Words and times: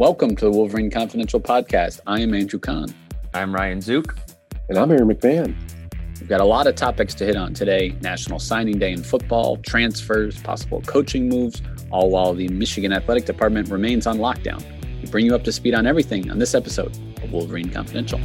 Welcome 0.00 0.34
to 0.36 0.46
the 0.46 0.50
Wolverine 0.50 0.90
Confidential 0.90 1.38
Podcast. 1.38 2.00
I 2.06 2.20
am 2.22 2.32
Andrew 2.32 2.58
Kahn. 2.58 2.86
I'm 3.34 3.54
Ryan 3.54 3.82
Zook. 3.82 4.16
And 4.70 4.78
I'm 4.78 4.90
Aaron 4.90 5.06
McMahon. 5.06 5.54
We've 6.18 6.26
got 6.26 6.40
a 6.40 6.44
lot 6.46 6.66
of 6.66 6.74
topics 6.74 7.12
to 7.16 7.26
hit 7.26 7.36
on 7.36 7.52
today 7.52 7.94
National 8.00 8.38
Signing 8.38 8.78
Day 8.78 8.92
in 8.92 9.02
football, 9.02 9.58
transfers, 9.58 10.40
possible 10.42 10.80
coaching 10.86 11.28
moves, 11.28 11.60
all 11.90 12.08
while 12.08 12.32
the 12.32 12.48
Michigan 12.48 12.94
Athletic 12.94 13.26
Department 13.26 13.68
remains 13.68 14.06
on 14.06 14.16
lockdown. 14.16 14.64
We 15.02 15.10
bring 15.10 15.26
you 15.26 15.34
up 15.34 15.44
to 15.44 15.52
speed 15.52 15.74
on 15.74 15.86
everything 15.86 16.30
on 16.30 16.38
this 16.38 16.54
episode 16.54 16.98
of 17.22 17.30
Wolverine 17.30 17.68
Confidential. 17.68 18.20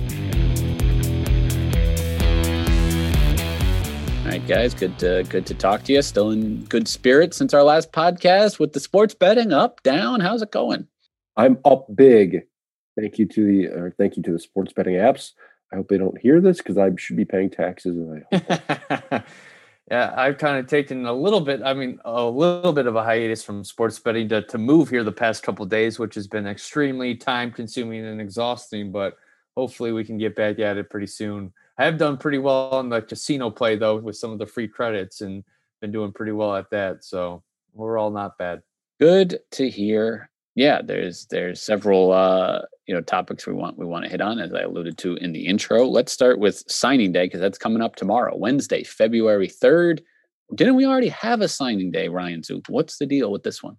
All 4.23 4.31
right, 4.31 4.47
guys, 4.47 4.73
good 4.73 4.97
to, 4.99 5.25
good 5.27 5.45
to 5.47 5.53
talk 5.53 5.83
to 5.83 5.91
you. 5.91 6.01
Still 6.01 6.31
in 6.31 6.63
good 6.63 6.87
spirits 6.87 7.35
since 7.35 7.53
our 7.53 7.63
last 7.63 7.91
podcast 7.91 8.59
with 8.59 8.71
the 8.71 8.79
sports 8.79 9.13
betting 9.13 9.51
up, 9.51 9.83
down. 9.83 10.21
How's 10.21 10.41
it 10.41 10.53
going? 10.53 10.87
I'm 11.37 11.59
up 11.65 11.87
big. 11.95 12.43
Thank 12.97 13.19
you 13.19 13.25
to 13.27 13.45
the 13.45 13.69
uh, 13.69 13.89
thank 13.97 14.17
you 14.17 14.23
to 14.23 14.31
the 14.31 14.39
sports 14.39 14.73
betting 14.73 14.95
apps. 14.95 15.31
I 15.71 15.77
hope 15.77 15.89
they 15.89 15.97
don't 15.97 16.17
hear 16.17 16.39
this 16.39 16.57
because 16.59 16.77
I 16.77 16.89
should 16.95 17.17
be 17.17 17.25
paying 17.25 17.49
taxes. 17.49 17.97
yeah, 18.31 20.13
I've 20.15 20.37
kind 20.37 20.57
of 20.57 20.67
taken 20.67 21.05
a 21.05 21.13
little 21.13 21.41
bit. 21.41 21.61
I 21.63 21.73
mean, 21.73 21.99
a 22.05 22.23
little 22.23 22.71
bit 22.71 22.87
of 22.87 22.95
a 22.95 23.03
hiatus 23.03 23.43
from 23.43 23.63
sports 23.63 23.99
betting 23.99 24.29
to 24.29 24.43
to 24.43 24.57
move 24.57 24.89
here 24.89 25.03
the 25.03 25.11
past 25.11 25.43
couple 25.43 25.65
days, 25.65 25.99
which 25.99 26.15
has 26.15 26.27
been 26.27 26.47
extremely 26.47 27.15
time 27.15 27.51
consuming 27.51 28.05
and 28.05 28.21
exhausting. 28.21 28.91
But 28.91 29.17
hopefully, 29.57 29.91
we 29.91 30.05
can 30.05 30.17
get 30.17 30.35
back 30.35 30.59
at 30.59 30.77
it 30.77 30.89
pretty 30.89 31.07
soon. 31.07 31.51
I 31.77 31.83
have 31.83 31.97
done 31.97 32.17
pretty 32.17 32.37
well 32.37 32.69
on 32.69 32.87
the 32.87 33.01
casino 33.01 33.49
play 33.49 33.75
though, 33.75 33.97
with 33.97 34.15
some 34.15 34.31
of 34.31 34.39
the 34.39 34.47
free 34.47 34.69
credits, 34.69 35.19
and 35.19 35.43
been 35.81 35.91
doing 35.91 36.13
pretty 36.13 36.31
well 36.31 36.55
at 36.55 36.69
that. 36.69 37.03
So 37.03 37.43
we're 37.73 37.97
all 37.97 38.11
not 38.11 38.37
bad. 38.37 38.61
Good 38.99 39.39
to 39.51 39.69
hear 39.69 40.29
yeah, 40.55 40.81
there's 40.81 41.27
there's 41.27 41.61
several 41.61 42.13
uh, 42.13 42.61
you 42.87 42.95
know 42.95 43.01
topics 43.01 43.45
we 43.45 43.53
want 43.53 43.77
we 43.77 43.85
want 43.85 44.05
to 44.05 44.09
hit 44.09 44.21
on 44.21 44.39
as 44.39 44.53
I 44.53 44.61
alluded 44.61 44.97
to 44.99 45.15
in 45.15 45.33
the 45.33 45.45
intro. 45.45 45.85
Let's 45.85 46.13
start 46.13 46.39
with 46.39 46.63
signing 46.67 47.11
day 47.11 47.25
because 47.25 47.41
that's 47.41 47.57
coming 47.57 47.81
up 47.81 47.97
tomorrow, 47.97 48.35
Wednesday, 48.35 48.83
February 48.83 49.49
third. 49.49 50.01
Didn't 50.53 50.75
we 50.75 50.85
already 50.85 51.09
have 51.09 51.41
a 51.41 51.47
signing 51.49 51.91
day, 51.91 52.07
Ryan 52.07 52.41
Zook? 52.41 52.65
What's 52.69 52.97
the 52.97 53.05
deal 53.05 53.31
with 53.31 53.43
this 53.43 53.61
one? 53.61 53.75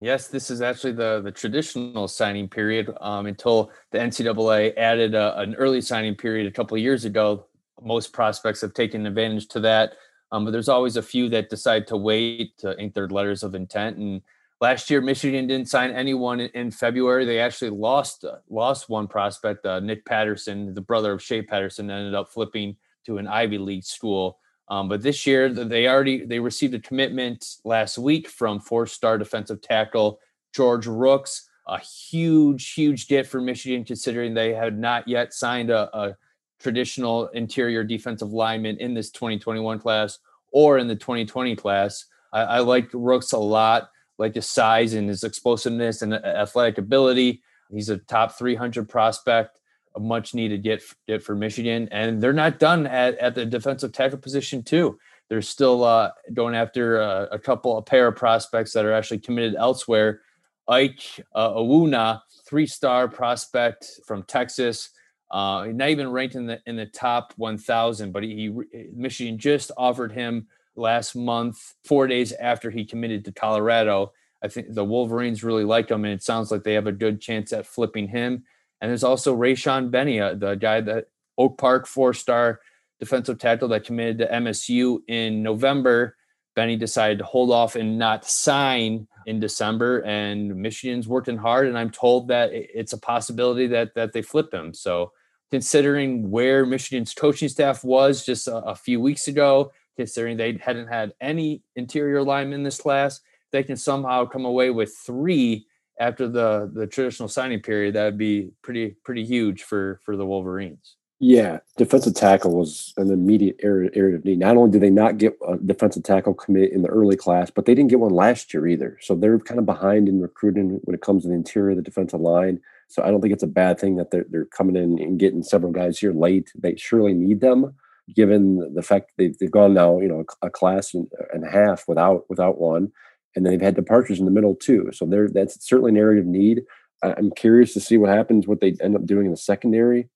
Yes, 0.00 0.28
this 0.28 0.50
is 0.50 0.60
actually 0.60 0.92
the 0.92 1.22
the 1.22 1.32
traditional 1.32 2.06
signing 2.08 2.48
period 2.48 2.90
um, 3.00 3.24
until 3.24 3.72
the 3.90 3.98
NCAA 3.98 4.76
added 4.76 5.14
a, 5.14 5.38
an 5.38 5.54
early 5.54 5.80
signing 5.80 6.14
period 6.14 6.46
a 6.46 6.52
couple 6.52 6.76
of 6.76 6.82
years 6.82 7.06
ago. 7.06 7.46
Most 7.80 8.12
prospects 8.12 8.60
have 8.60 8.74
taken 8.74 9.06
advantage 9.06 9.48
to 9.48 9.60
that, 9.60 9.94
um, 10.30 10.44
but 10.44 10.50
there's 10.50 10.68
always 10.68 10.96
a 10.96 11.02
few 11.02 11.30
that 11.30 11.48
decide 11.48 11.86
to 11.86 11.96
wait 11.96 12.58
to 12.58 12.78
ink 12.78 12.92
their 12.92 13.08
letters 13.08 13.42
of 13.42 13.54
intent 13.54 13.96
and 13.96 14.20
Last 14.60 14.90
year, 14.90 15.00
Michigan 15.00 15.46
didn't 15.46 15.68
sign 15.68 15.92
anyone 15.92 16.40
in 16.40 16.72
February. 16.72 17.24
They 17.24 17.38
actually 17.38 17.70
lost 17.70 18.24
uh, 18.24 18.38
lost 18.50 18.88
one 18.88 19.06
prospect, 19.06 19.64
uh, 19.64 19.78
Nick 19.78 20.04
Patterson, 20.04 20.74
the 20.74 20.80
brother 20.80 21.12
of 21.12 21.22
Shea 21.22 21.42
Patterson, 21.42 21.90
ended 21.90 22.14
up 22.14 22.28
flipping 22.28 22.76
to 23.06 23.18
an 23.18 23.28
Ivy 23.28 23.58
League 23.58 23.84
school. 23.84 24.38
Um, 24.68 24.88
but 24.88 25.00
this 25.00 25.26
year, 25.26 25.48
they 25.48 25.86
already 25.86 26.26
they 26.26 26.40
received 26.40 26.74
a 26.74 26.80
commitment 26.80 27.56
last 27.64 27.98
week 27.98 28.28
from 28.28 28.58
four-star 28.58 29.16
defensive 29.16 29.62
tackle 29.62 30.18
George 30.52 30.86
Rooks. 30.86 31.48
A 31.68 31.78
huge, 31.78 32.72
huge 32.72 33.06
get 33.06 33.26
for 33.26 33.40
Michigan, 33.40 33.84
considering 33.84 34.34
they 34.34 34.54
had 34.54 34.76
not 34.76 35.06
yet 35.06 35.34
signed 35.34 35.70
a, 35.70 35.96
a 35.96 36.16
traditional 36.58 37.28
interior 37.28 37.84
defensive 37.84 38.32
lineman 38.32 38.76
in 38.78 38.92
this 38.92 39.10
2021 39.10 39.78
class 39.78 40.18
or 40.50 40.78
in 40.78 40.88
the 40.88 40.96
2020 40.96 41.54
class. 41.54 42.06
I, 42.32 42.40
I 42.40 42.58
like 42.60 42.88
Rooks 42.92 43.32
a 43.32 43.38
lot 43.38 43.90
like 44.18 44.34
his 44.34 44.48
size 44.48 44.94
and 44.94 45.08
his 45.08 45.24
explosiveness 45.24 46.02
and 46.02 46.12
athletic 46.14 46.78
ability. 46.78 47.42
He's 47.70 47.88
a 47.88 47.98
top 47.98 48.36
300 48.36 48.88
prospect, 48.88 49.60
a 49.94 50.00
much 50.00 50.34
needed 50.34 50.62
get, 50.62 50.82
get 51.06 51.22
for 51.22 51.34
Michigan. 51.34 51.88
And 51.92 52.20
they're 52.20 52.32
not 52.32 52.58
done 52.58 52.86
at, 52.86 53.16
at 53.18 53.34
the 53.34 53.46
defensive 53.46 53.92
tackle 53.92 54.18
position, 54.18 54.62
too. 54.62 54.98
They're 55.28 55.42
still 55.42 55.84
uh, 55.84 56.10
going 56.32 56.54
after 56.54 57.00
uh, 57.00 57.26
a 57.30 57.38
couple, 57.38 57.76
a 57.76 57.82
pair 57.82 58.08
of 58.08 58.16
prospects 58.16 58.72
that 58.72 58.84
are 58.84 58.92
actually 58.92 59.18
committed 59.18 59.54
elsewhere. 59.56 60.22
Ike 60.66 61.02
uh, 61.34 61.50
Iwunnah, 61.50 62.22
three-star 62.46 63.08
prospect 63.08 64.00
from 64.06 64.22
Texas, 64.24 64.90
uh, 65.30 65.66
not 65.72 65.90
even 65.90 66.10
ranked 66.10 66.34
in 66.34 66.46
the 66.46 66.58
in 66.66 66.76
the 66.76 66.86
top 66.86 67.34
1,000, 67.36 68.12
but 68.12 68.22
he, 68.22 68.50
he 68.72 68.86
Michigan 68.94 69.38
just 69.38 69.70
offered 69.76 70.12
him 70.12 70.46
last 70.78 71.14
month, 71.14 71.74
four 71.84 72.06
days 72.06 72.32
after 72.32 72.70
he 72.70 72.84
committed 72.84 73.24
to 73.24 73.32
Colorado. 73.32 74.12
I 74.42 74.48
think 74.48 74.72
the 74.72 74.84
Wolverines 74.84 75.42
really 75.42 75.64
like 75.64 75.90
him, 75.90 76.04
and 76.04 76.14
it 76.14 76.22
sounds 76.22 76.50
like 76.50 76.62
they 76.62 76.74
have 76.74 76.86
a 76.86 76.92
good 76.92 77.20
chance 77.20 77.52
at 77.52 77.66
flipping 77.66 78.08
him. 78.08 78.44
And 78.80 78.88
there's 78.88 79.04
also 79.04 79.36
Rayshaun 79.36 79.90
Benny, 79.90 80.20
uh, 80.20 80.34
the 80.34 80.54
guy 80.54 80.80
that 80.80 81.06
Oak 81.36 81.58
Park 81.58 81.86
four 81.86 82.14
star 82.14 82.60
defensive 83.00 83.38
tackle 83.38 83.68
that 83.68 83.84
committed 83.84 84.18
to 84.18 84.26
MSU 84.26 85.00
in 85.08 85.42
November. 85.42 86.16
Benny 86.54 86.76
decided 86.76 87.18
to 87.18 87.24
hold 87.24 87.52
off 87.52 87.76
and 87.76 87.98
not 87.98 88.24
sign 88.24 89.06
in 89.26 89.38
December, 89.38 90.00
and 90.00 90.56
Michigan's 90.56 91.06
working 91.06 91.36
hard. 91.36 91.68
And 91.68 91.78
I'm 91.78 91.90
told 91.90 92.28
that 92.28 92.50
it's 92.52 92.92
a 92.92 92.98
possibility 92.98 93.68
that 93.68 93.94
that 93.94 94.12
they 94.12 94.22
flip 94.22 94.52
him. 94.52 94.74
So, 94.74 95.12
considering 95.50 96.30
where 96.30 96.66
Michigan's 96.66 97.14
coaching 97.14 97.48
staff 97.48 97.84
was 97.84 98.24
just 98.24 98.48
a, 98.48 98.56
a 98.56 98.74
few 98.74 99.00
weeks 99.00 99.28
ago, 99.28 99.72
considering 99.98 100.36
they 100.36 100.56
hadn't 100.62 100.86
had 100.86 101.12
any 101.20 101.62
interior 101.74 102.22
line 102.22 102.52
in 102.52 102.62
this 102.62 102.80
class. 102.80 103.20
They 103.50 103.64
can 103.64 103.76
somehow 103.76 104.24
come 104.26 104.44
away 104.44 104.70
with 104.70 104.96
three 104.96 105.66
after 106.00 106.28
the 106.28 106.70
the 106.72 106.86
traditional 106.86 107.28
signing 107.28 107.60
period. 107.60 107.94
That 107.94 108.04
would 108.04 108.18
be 108.18 108.50
pretty 108.62 108.96
pretty 109.04 109.24
huge 109.24 109.64
for 109.64 110.00
for 110.04 110.16
the 110.16 110.24
Wolverines. 110.24 110.94
Yeah, 111.20 111.58
defensive 111.76 112.14
tackle 112.14 112.56
was 112.56 112.94
an 112.96 113.10
immediate 113.10 113.56
area, 113.60 113.90
area 113.92 114.14
of 114.14 114.24
need. 114.24 114.38
Not 114.38 114.56
only 114.56 114.70
did 114.70 114.82
they 114.82 114.90
not 114.90 115.18
get 115.18 115.36
a 115.48 115.56
defensive 115.56 116.04
tackle 116.04 116.32
commit 116.32 116.70
in 116.70 116.82
the 116.82 116.88
early 116.88 117.16
class, 117.16 117.50
but 117.50 117.66
they 117.66 117.74
didn't 117.74 117.90
get 117.90 117.98
one 117.98 118.14
last 118.14 118.54
year 118.54 118.68
either. 118.68 118.96
So 119.00 119.16
they're 119.16 119.40
kind 119.40 119.58
of 119.58 119.66
behind 119.66 120.08
in 120.08 120.20
recruiting 120.20 120.78
when 120.84 120.94
it 120.94 121.02
comes 121.02 121.22
to 121.24 121.28
the 121.28 121.34
interior 121.34 121.70
of 121.70 121.76
the 121.78 121.82
defensive 121.82 122.20
line. 122.20 122.60
So 122.86 123.02
I 123.02 123.10
don't 123.10 123.20
think 123.20 123.34
it's 123.34 123.42
a 123.42 123.48
bad 123.48 123.80
thing 123.80 123.96
that 123.96 124.12
they're, 124.12 124.26
they're 124.30 124.44
coming 124.44 124.76
in 124.76 125.02
and 125.02 125.18
getting 125.18 125.42
several 125.42 125.72
guys 125.72 125.98
here 125.98 126.12
late. 126.12 126.52
They 126.54 126.76
surely 126.76 127.14
need 127.14 127.40
them 127.40 127.74
given 128.14 128.74
the 128.74 128.82
fact 128.82 129.12
they've, 129.16 129.36
they've 129.38 129.50
gone 129.50 129.74
now, 129.74 130.00
you 130.00 130.08
know, 130.08 130.24
a, 130.42 130.50
class 130.50 130.94
and, 130.94 131.06
and, 131.32 131.44
a 131.44 131.50
half 131.50 131.84
without 131.86 132.24
without 132.28 132.58
one, 132.58 132.90
and 133.36 133.44
then 133.44 133.52
they've 133.52 133.60
had 133.60 133.74
departures 133.74 134.18
in 134.18 134.24
the 134.24 134.30
middle 134.30 134.54
too. 134.54 134.90
So 134.92 135.06
there, 135.06 135.28
that's 135.28 135.66
certainly 135.66 135.90
an 135.90 135.98
area 135.98 136.20
of 136.20 136.26
need. 136.26 136.62
I, 137.02 137.14
am 137.18 137.30
curious 137.30 137.72
to 137.74 137.80
see 137.80 137.96
what 137.96 138.10
happens, 138.10 138.46
what 138.46 138.60
they 138.60 138.76
end 138.80 138.96
up 138.96 139.06
doing 139.06 139.26
in 139.26 139.30
the 139.30 139.36
secondary, 139.36 140.08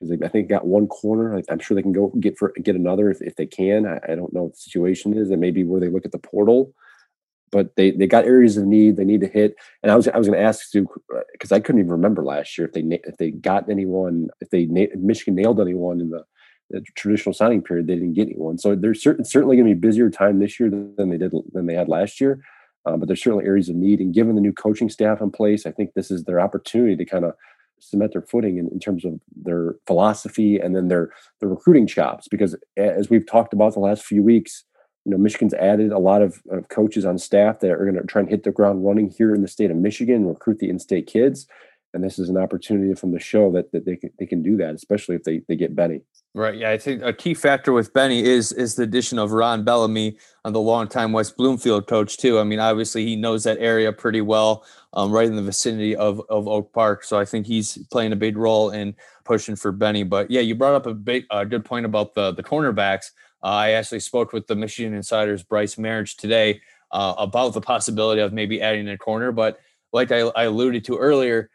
because 0.00 0.16
I 0.22 0.28
think 0.28 0.48
got 0.48 0.66
one 0.66 0.86
corner. 0.86 1.36
I, 1.36 1.52
am 1.52 1.58
sure 1.58 1.74
they 1.74 1.82
can 1.82 1.92
go 1.92 2.12
get 2.20 2.38
for 2.38 2.52
get 2.62 2.76
another 2.76 3.10
if, 3.10 3.20
if 3.20 3.36
they 3.36 3.46
can. 3.46 3.86
I, 3.86 4.00
I 4.08 4.14
don't 4.14 4.32
know 4.32 4.44
what 4.44 4.54
the 4.54 4.60
situation 4.60 5.16
is, 5.16 5.30
and 5.30 5.40
maybe 5.40 5.64
where 5.64 5.80
they 5.80 5.88
look 5.88 6.04
at 6.04 6.12
the 6.12 6.18
portal. 6.18 6.72
But 7.52 7.76
they, 7.76 7.92
they 7.92 8.08
got 8.08 8.24
areas 8.24 8.56
of 8.56 8.64
need 8.64 8.96
they 8.96 9.04
need 9.04 9.20
to 9.20 9.28
hit, 9.28 9.54
and 9.82 9.92
I 9.92 9.96
was 9.96 10.08
I 10.08 10.16
was 10.16 10.26
going 10.26 10.38
to 10.38 10.44
ask 10.44 10.74
you 10.74 10.88
because 11.32 11.52
uh, 11.52 11.56
I 11.56 11.60
couldn't 11.60 11.80
even 11.80 11.92
remember 11.92 12.24
last 12.24 12.58
year 12.58 12.66
if 12.66 12.72
they 12.72 12.82
if 13.04 13.16
they 13.18 13.30
got 13.30 13.70
anyone 13.70 14.30
if 14.40 14.50
they 14.50 14.66
Michigan 14.66 15.36
nailed 15.36 15.60
anyone 15.60 16.00
in 16.00 16.10
the 16.10 16.24
the 16.70 16.80
traditional 16.94 17.32
signing 17.32 17.62
period, 17.62 17.86
they 17.86 17.94
didn't 17.94 18.14
get 18.14 18.28
anyone. 18.28 18.58
So 18.58 18.74
there's 18.74 19.02
certain, 19.02 19.24
certainly 19.24 19.56
going 19.56 19.68
to 19.68 19.74
be 19.74 19.80
busier 19.80 20.10
time 20.10 20.38
this 20.38 20.58
year 20.58 20.70
than 20.70 21.10
they 21.10 21.18
did 21.18 21.32
than 21.52 21.66
they 21.66 21.74
had 21.74 21.88
last 21.88 22.20
year. 22.20 22.40
Uh, 22.86 22.96
but 22.96 23.08
there's 23.08 23.22
certainly 23.22 23.46
areas 23.46 23.68
of 23.68 23.76
need. 23.76 24.00
And 24.00 24.12
given 24.12 24.34
the 24.34 24.40
new 24.40 24.52
coaching 24.52 24.90
staff 24.90 25.20
in 25.20 25.30
place, 25.30 25.64
I 25.64 25.70
think 25.70 25.94
this 25.94 26.10
is 26.10 26.24
their 26.24 26.40
opportunity 26.40 26.96
to 26.96 27.04
kind 27.04 27.24
of 27.24 27.34
cement 27.80 28.12
their 28.12 28.22
footing 28.22 28.58
in, 28.58 28.68
in 28.68 28.78
terms 28.78 29.04
of 29.04 29.20
their 29.34 29.76
philosophy 29.86 30.58
and 30.58 30.74
then 30.74 30.88
their 30.88 31.10
their 31.40 31.48
recruiting 31.48 31.86
chops. 31.86 32.28
Because 32.28 32.56
as 32.76 33.10
we've 33.10 33.26
talked 33.26 33.52
about 33.52 33.74
the 33.74 33.80
last 33.80 34.02
few 34.02 34.22
weeks, 34.22 34.64
you 35.04 35.12
know, 35.12 35.18
Michigan's 35.18 35.54
added 35.54 35.92
a 35.92 35.98
lot 35.98 36.22
of, 36.22 36.42
of 36.50 36.68
coaches 36.68 37.04
on 37.04 37.18
staff 37.18 37.60
that 37.60 37.70
are 37.70 37.84
going 37.84 37.96
to 37.96 38.02
try 38.02 38.20
and 38.20 38.30
hit 38.30 38.42
the 38.42 38.50
ground 38.50 38.84
running 38.84 39.10
here 39.10 39.34
in 39.34 39.42
the 39.42 39.48
state 39.48 39.70
of 39.70 39.76
Michigan, 39.76 40.26
recruit 40.26 40.58
the 40.58 40.70
in-state 40.70 41.06
kids 41.06 41.46
and 41.94 42.02
this 42.02 42.18
is 42.18 42.28
an 42.28 42.36
opportunity 42.36 42.92
from 42.94 43.12
the 43.12 43.20
show 43.20 43.50
that, 43.52 43.72
that 43.72 43.86
they 43.86 43.96
can 43.96 44.10
they 44.18 44.26
can 44.26 44.42
do 44.42 44.56
that, 44.58 44.74
especially 44.74 45.14
if 45.14 45.22
they 45.22 45.42
they 45.48 45.56
get 45.56 45.74
Benny. 45.74 46.02
Right. 46.34 46.56
Yeah, 46.56 46.70
I 46.70 46.78
think 46.78 47.02
a 47.02 47.12
key 47.12 47.32
factor 47.32 47.72
with 47.72 47.92
Benny 47.92 48.24
is 48.24 48.52
is 48.52 48.74
the 48.74 48.82
addition 48.82 49.20
of 49.20 49.30
Ron 49.30 49.64
Bellamy, 49.64 50.18
uh, 50.44 50.50
the 50.50 50.60
longtime 50.60 51.12
West 51.12 51.36
Bloomfield 51.36 51.86
coach 51.86 52.16
too. 52.16 52.40
I 52.40 52.44
mean, 52.44 52.58
obviously 52.58 53.06
he 53.06 53.14
knows 53.14 53.44
that 53.44 53.58
area 53.58 53.92
pretty 53.92 54.20
well, 54.20 54.64
um, 54.92 55.12
right 55.12 55.28
in 55.28 55.36
the 55.36 55.42
vicinity 55.42 55.94
of 55.94 56.20
of 56.28 56.48
Oak 56.48 56.72
Park. 56.72 57.04
So 57.04 57.18
I 57.18 57.24
think 57.24 57.46
he's 57.46 57.78
playing 57.92 58.12
a 58.12 58.16
big 58.16 58.36
role 58.36 58.70
in 58.70 58.96
pushing 59.24 59.54
for 59.54 59.70
Benny. 59.70 60.02
But 60.02 60.30
yeah, 60.30 60.40
you 60.40 60.56
brought 60.56 60.74
up 60.74 60.86
a 60.86 60.94
big 60.94 61.24
a 61.30 61.46
good 61.46 61.64
point 61.64 61.86
about 61.86 62.14
the 62.14 62.32
the 62.32 62.42
cornerbacks. 62.42 63.12
Uh, 63.42 63.48
I 63.48 63.70
actually 63.70 64.00
spoke 64.00 64.32
with 64.32 64.48
the 64.48 64.56
Michigan 64.56 64.94
Insider's 64.94 65.44
Brice 65.44 65.76
Marich 65.76 66.16
today 66.16 66.60
uh, 66.90 67.14
about 67.16 67.52
the 67.54 67.60
possibility 67.60 68.20
of 68.20 68.32
maybe 68.32 68.60
adding 68.60 68.88
a 68.88 68.98
corner, 68.98 69.30
but 69.30 69.60
like 69.92 70.10
I, 70.10 70.20
I 70.34 70.44
alluded 70.44 70.84
to 70.86 70.96
earlier 70.96 71.50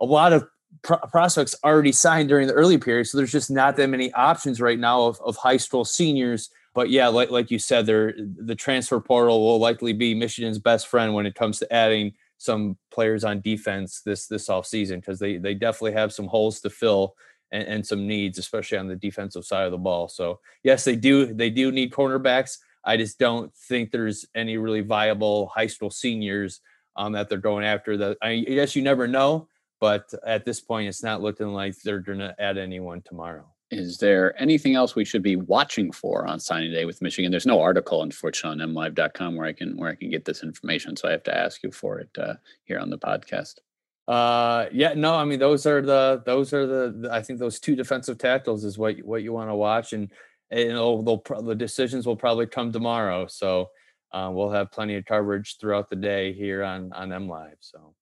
a 0.00 0.04
lot 0.04 0.32
of 0.32 0.46
pro- 0.82 0.98
prospects 0.98 1.54
already 1.64 1.92
signed 1.92 2.28
during 2.28 2.46
the 2.46 2.54
early 2.54 2.78
period, 2.78 3.06
so 3.06 3.18
there's 3.18 3.32
just 3.32 3.50
not 3.50 3.76
that 3.76 3.88
many 3.88 4.12
options 4.12 4.60
right 4.60 4.78
now 4.78 5.02
of, 5.02 5.20
of 5.24 5.36
high 5.36 5.56
school 5.56 5.84
seniors. 5.84 6.50
But 6.74 6.90
yeah, 6.90 7.08
like 7.08 7.30
like 7.30 7.50
you 7.50 7.58
said, 7.58 7.86
there 7.86 8.14
the 8.16 8.54
transfer 8.54 9.00
portal 9.00 9.42
will 9.42 9.58
likely 9.58 9.92
be 9.92 10.14
Michigan's 10.14 10.58
best 10.58 10.88
friend 10.88 11.14
when 11.14 11.26
it 11.26 11.34
comes 11.34 11.58
to 11.60 11.72
adding 11.72 12.12
some 12.38 12.76
players 12.90 13.24
on 13.24 13.40
defense 13.40 14.02
this 14.02 14.26
this 14.26 14.48
off 14.50 14.66
season 14.66 15.00
because 15.00 15.18
they 15.18 15.38
they 15.38 15.54
definitely 15.54 15.92
have 15.92 16.12
some 16.12 16.26
holes 16.26 16.60
to 16.60 16.70
fill 16.70 17.14
and, 17.52 17.66
and 17.66 17.86
some 17.86 18.06
needs, 18.06 18.38
especially 18.38 18.78
on 18.78 18.88
the 18.88 18.96
defensive 18.96 19.44
side 19.44 19.64
of 19.64 19.72
the 19.72 19.78
ball. 19.78 20.08
So 20.08 20.40
yes, 20.62 20.84
they 20.84 20.96
do 20.96 21.32
they 21.32 21.50
do 21.50 21.72
need 21.72 21.92
cornerbacks. 21.92 22.58
I 22.84 22.96
just 22.96 23.18
don't 23.18 23.52
think 23.54 23.90
there's 23.90 24.26
any 24.34 24.58
really 24.58 24.80
viable 24.80 25.48
high 25.48 25.66
school 25.66 25.90
seniors 25.90 26.60
um, 26.94 27.12
that 27.12 27.28
they're 27.28 27.38
going 27.38 27.64
after. 27.64 27.96
That 27.96 28.18
I 28.22 28.40
guess 28.40 28.76
you 28.76 28.82
never 28.82 29.08
know, 29.08 29.48
but 29.80 30.12
at 30.26 30.44
this 30.44 30.60
point, 30.60 30.88
it's 30.88 31.02
not 31.02 31.22
looking 31.22 31.48
like 31.48 31.76
they're 31.82 32.00
going 32.00 32.18
to 32.18 32.34
add 32.38 32.58
anyone 32.58 33.02
tomorrow. 33.02 33.46
Is 33.70 33.98
there 33.98 34.40
anything 34.40 34.76
else 34.76 34.94
we 34.94 35.04
should 35.04 35.24
be 35.24 35.34
watching 35.34 35.90
for 35.90 36.24
on 36.26 36.38
signing 36.38 36.70
day 36.70 36.84
with 36.84 37.02
Michigan? 37.02 37.32
There's 37.32 37.46
no 37.46 37.60
article, 37.60 38.02
unfortunately, 38.02 38.62
on 38.62 38.70
mlive.com 38.70 39.34
where 39.34 39.46
I 39.46 39.52
can 39.52 39.76
where 39.76 39.90
I 39.90 39.96
can 39.96 40.08
get 40.08 40.24
this 40.24 40.44
information, 40.44 40.96
so 40.96 41.08
I 41.08 41.12
have 41.12 41.24
to 41.24 41.36
ask 41.36 41.62
you 41.64 41.72
for 41.72 41.98
it 41.98 42.10
uh, 42.16 42.34
here 42.64 42.78
on 42.78 42.90
the 42.90 42.98
podcast. 42.98 43.54
Uh, 44.06 44.66
yeah, 44.70 44.94
no, 44.94 45.16
I 45.16 45.24
mean 45.24 45.40
those 45.40 45.66
are 45.66 45.82
the 45.82 46.22
those 46.24 46.52
are 46.52 46.64
the, 46.64 46.96
the 46.96 47.12
I 47.12 47.22
think 47.22 47.40
those 47.40 47.58
two 47.58 47.74
defensive 47.74 48.18
tackles 48.18 48.64
is 48.64 48.78
what 48.78 48.98
what 48.98 49.24
you 49.24 49.32
want 49.32 49.50
to 49.50 49.56
watch, 49.56 49.92
and 49.92 50.12
and 50.52 50.70
they'll, 50.70 51.22
the 51.42 51.56
decisions 51.56 52.06
will 52.06 52.16
probably 52.16 52.46
come 52.46 52.70
tomorrow. 52.70 53.26
So 53.26 53.70
uh, 54.12 54.30
we'll 54.32 54.52
have 54.52 54.70
plenty 54.70 54.94
of 54.94 55.04
coverage 55.06 55.56
throughout 55.58 55.90
the 55.90 55.96
day 55.96 56.32
here 56.32 56.62
on 56.62 56.92
on 56.92 57.12
M 57.12 57.28
Live. 57.28 57.56
So 57.58 57.94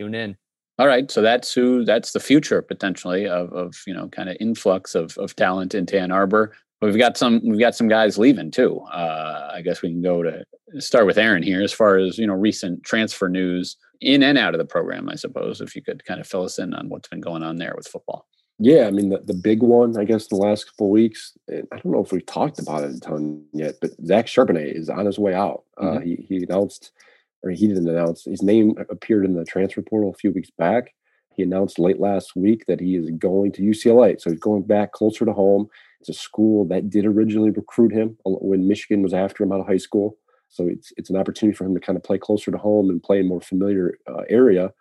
tune 0.00 0.14
in. 0.14 0.38
All 0.78 0.86
right, 0.86 1.10
so 1.10 1.22
that's 1.22 1.54
who 1.54 1.84
that's 1.84 2.12
the 2.12 2.20
future 2.20 2.60
potentially 2.60 3.26
of 3.26 3.52
of 3.52 3.76
you 3.86 3.94
know 3.94 4.08
kind 4.08 4.28
of 4.28 4.36
influx 4.40 4.94
of 4.94 5.16
of 5.18 5.34
talent 5.34 5.74
into 5.74 5.98
Ann 5.98 6.12
Arbor. 6.12 6.52
But 6.80 6.88
we've 6.88 6.98
got 6.98 7.16
some 7.16 7.40
we've 7.42 7.58
got 7.58 7.74
some 7.74 7.88
guys 7.88 8.18
leaving 8.18 8.50
too. 8.50 8.80
Uh, 8.92 9.50
I 9.54 9.62
guess 9.62 9.80
we 9.80 9.90
can 9.90 10.02
go 10.02 10.22
to 10.22 10.44
start 10.78 11.06
with 11.06 11.16
Aaron 11.16 11.42
here 11.42 11.62
as 11.62 11.72
far 11.72 11.96
as 11.96 12.18
you 12.18 12.26
know 12.26 12.34
recent 12.34 12.84
transfer 12.84 13.28
news 13.28 13.76
in 14.02 14.22
and 14.22 14.36
out 14.36 14.54
of 14.54 14.58
the 14.58 14.66
program. 14.66 15.08
I 15.08 15.14
suppose 15.14 15.62
if 15.62 15.74
you 15.74 15.82
could 15.82 16.04
kind 16.04 16.20
of 16.20 16.26
fill 16.26 16.42
us 16.42 16.58
in 16.58 16.74
on 16.74 16.90
what's 16.90 17.08
been 17.08 17.22
going 17.22 17.42
on 17.42 17.56
there 17.56 17.72
with 17.74 17.88
football. 17.88 18.26
Yeah, 18.58 18.86
I 18.86 18.90
mean 18.90 19.08
the, 19.08 19.18
the 19.18 19.34
big 19.34 19.62
one, 19.62 19.98
I 19.98 20.04
guess, 20.04 20.28
the 20.28 20.36
last 20.36 20.66
couple 20.66 20.90
weeks. 20.90 21.36
I 21.50 21.62
don't 21.70 21.86
know 21.86 22.02
if 22.02 22.12
we've 22.12 22.24
talked 22.24 22.58
about 22.58 22.84
it 22.84 22.94
a 22.94 23.00
ton 23.00 23.44
yet, 23.52 23.76
but 23.80 23.90
Zach 24.04 24.26
Charbonnet 24.26 24.74
is 24.74 24.90
on 24.90 25.06
his 25.06 25.18
way 25.18 25.34
out. 25.34 25.64
Uh, 25.78 25.84
mm-hmm. 25.84 25.96
Uh, 25.96 26.00
he 26.00 26.26
he 26.28 26.36
announced 26.42 26.92
or 27.42 27.50
he 27.50 27.66
didn't 27.68 27.88
announce 27.88 28.24
his 28.24 28.42
name 28.42 28.74
appeared 28.90 29.24
in 29.24 29.34
the 29.34 29.44
transfer 29.44 29.82
portal 29.82 30.10
a 30.10 30.18
few 30.18 30.32
weeks 30.32 30.50
back. 30.58 30.94
He 31.34 31.42
announced 31.42 31.78
late 31.78 32.00
last 32.00 32.34
week 32.34 32.64
that 32.66 32.80
he 32.80 32.96
is 32.96 33.10
going 33.10 33.52
to 33.52 33.62
UCLA. 33.62 34.20
So 34.20 34.30
he's 34.30 34.40
going 34.40 34.62
back 34.62 34.92
closer 34.92 35.26
to 35.26 35.32
home. 35.32 35.68
It's 36.00 36.08
a 36.08 36.14
school 36.14 36.64
that 36.68 36.88
did 36.88 37.04
originally 37.04 37.50
recruit 37.50 37.92
him 37.92 38.16
when 38.24 38.66
Michigan 38.66 39.02
was 39.02 39.12
after 39.12 39.44
him 39.44 39.52
out 39.52 39.60
of 39.60 39.66
high 39.66 39.76
school. 39.76 40.16
So 40.48 40.66
it's 40.66 40.92
it's 40.96 41.10
an 41.10 41.16
opportunity 41.16 41.54
for 41.54 41.64
him 41.64 41.74
to 41.74 41.80
kind 41.80 41.96
of 41.96 42.02
play 42.02 42.18
closer 42.18 42.50
to 42.50 42.58
home 42.58 42.88
and 42.88 43.02
play 43.02 43.20
in 43.20 43.28
more 43.28 43.40
familiar 43.40 43.98
uh, 44.08 44.22
area. 44.28 44.72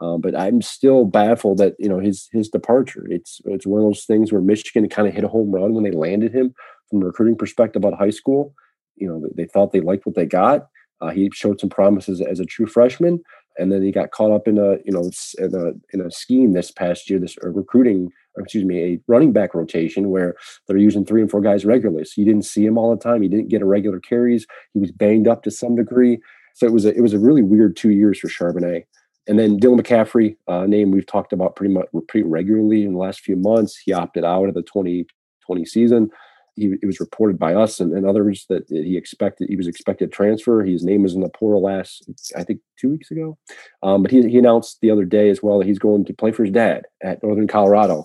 Um, 0.00 0.20
but 0.20 0.38
I'm 0.38 0.62
still 0.62 1.04
baffled 1.04 1.58
that 1.58 1.74
you 1.78 1.88
know 1.88 1.98
his 1.98 2.28
his 2.32 2.48
departure. 2.48 3.06
It's 3.10 3.40
it's 3.46 3.66
one 3.66 3.80
of 3.80 3.86
those 3.86 4.04
things 4.04 4.30
where 4.30 4.40
Michigan 4.40 4.88
kind 4.88 5.08
of 5.08 5.14
hit 5.14 5.24
a 5.24 5.28
home 5.28 5.50
run 5.50 5.74
when 5.74 5.84
they 5.84 5.90
landed 5.90 6.32
him 6.32 6.54
from 6.88 7.02
a 7.02 7.06
recruiting 7.06 7.36
perspective 7.36 7.84
out 7.84 7.94
of 7.94 7.98
high 7.98 8.10
school. 8.10 8.54
You 8.96 9.08
know 9.08 9.28
they 9.34 9.46
thought 9.46 9.72
they 9.72 9.80
liked 9.80 10.06
what 10.06 10.14
they 10.14 10.26
got, 10.26 10.68
uh, 11.00 11.10
he 11.10 11.30
showed 11.32 11.60
some 11.60 11.70
promises 11.70 12.20
as 12.20 12.40
a 12.40 12.44
true 12.44 12.66
freshman, 12.66 13.22
and 13.58 13.72
then 13.72 13.82
he 13.82 13.92
got 13.92 14.10
caught 14.10 14.30
up 14.30 14.48
in 14.48 14.58
a 14.58 14.76
you 14.84 14.92
know 14.92 15.10
in 15.38 15.54
a 15.54 15.72
in 15.92 16.00
a 16.00 16.10
scheme 16.10 16.52
this 16.52 16.70
past 16.70 17.08
year, 17.08 17.18
this 17.18 17.36
recruiting, 17.42 18.10
excuse 18.38 18.64
me, 18.64 18.82
a 18.82 19.00
running 19.06 19.32
back 19.32 19.54
rotation 19.54 20.10
where 20.10 20.34
they're 20.66 20.76
using 20.76 21.04
three 21.04 21.20
and 21.20 21.30
four 21.30 21.40
guys 21.40 21.64
regularly. 21.64 22.04
So 22.04 22.20
you 22.20 22.24
didn't 22.24 22.44
see 22.44 22.64
him 22.64 22.78
all 22.78 22.94
the 22.94 23.02
time. 23.02 23.22
He 23.22 23.28
didn't 23.28 23.48
get 23.48 23.62
a 23.62 23.66
regular 23.66 24.00
carries. 24.00 24.46
He 24.74 24.80
was 24.80 24.92
banged 24.92 25.28
up 25.28 25.42
to 25.44 25.50
some 25.50 25.76
degree. 25.76 26.18
So 26.54 26.66
it 26.66 26.72
was 26.72 26.84
a, 26.84 26.94
it 26.94 27.00
was 27.00 27.14
a 27.14 27.18
really 27.18 27.42
weird 27.42 27.76
two 27.76 27.90
years 27.90 28.18
for 28.18 28.28
Charbonnet. 28.28 28.84
And 29.28 29.38
then 29.38 29.60
Dylan 29.60 29.80
McCaffrey, 29.80 30.36
uh, 30.48 30.66
name 30.66 30.90
we've 30.90 31.06
talked 31.06 31.32
about 31.32 31.54
pretty 31.54 31.72
much 31.74 31.86
pretty 32.08 32.26
regularly 32.26 32.84
in 32.84 32.94
the 32.94 32.98
last 32.98 33.20
few 33.20 33.36
months. 33.36 33.76
He 33.76 33.92
opted 33.92 34.24
out 34.24 34.48
of 34.48 34.54
the 34.54 34.62
2020 34.62 35.64
season 35.66 36.10
he, 36.58 36.74
it 36.82 36.86
was 36.86 37.00
reported 37.00 37.38
by 37.38 37.54
us 37.54 37.80
and, 37.80 37.92
and 37.92 38.06
others 38.06 38.46
that 38.48 38.64
he 38.68 38.96
expected 38.96 39.48
he 39.48 39.56
was 39.56 39.66
expected 39.66 40.10
to 40.10 40.16
transfer. 40.16 40.62
His 40.62 40.84
name 40.84 41.02
was 41.02 41.14
in 41.14 41.20
the 41.20 41.28
portal 41.28 41.62
last, 41.62 42.08
I 42.36 42.44
think, 42.44 42.60
two 42.78 42.90
weeks 42.90 43.10
ago. 43.10 43.38
Um, 43.82 44.02
but 44.02 44.10
he, 44.10 44.28
he 44.28 44.38
announced 44.38 44.78
the 44.80 44.90
other 44.90 45.04
day 45.04 45.30
as 45.30 45.42
well 45.42 45.58
that 45.58 45.66
he's 45.66 45.78
going 45.78 46.04
to 46.06 46.12
play 46.12 46.32
for 46.32 46.44
his 46.44 46.52
dad 46.52 46.84
at 47.02 47.22
Northern 47.22 47.48
Colorado. 47.48 48.04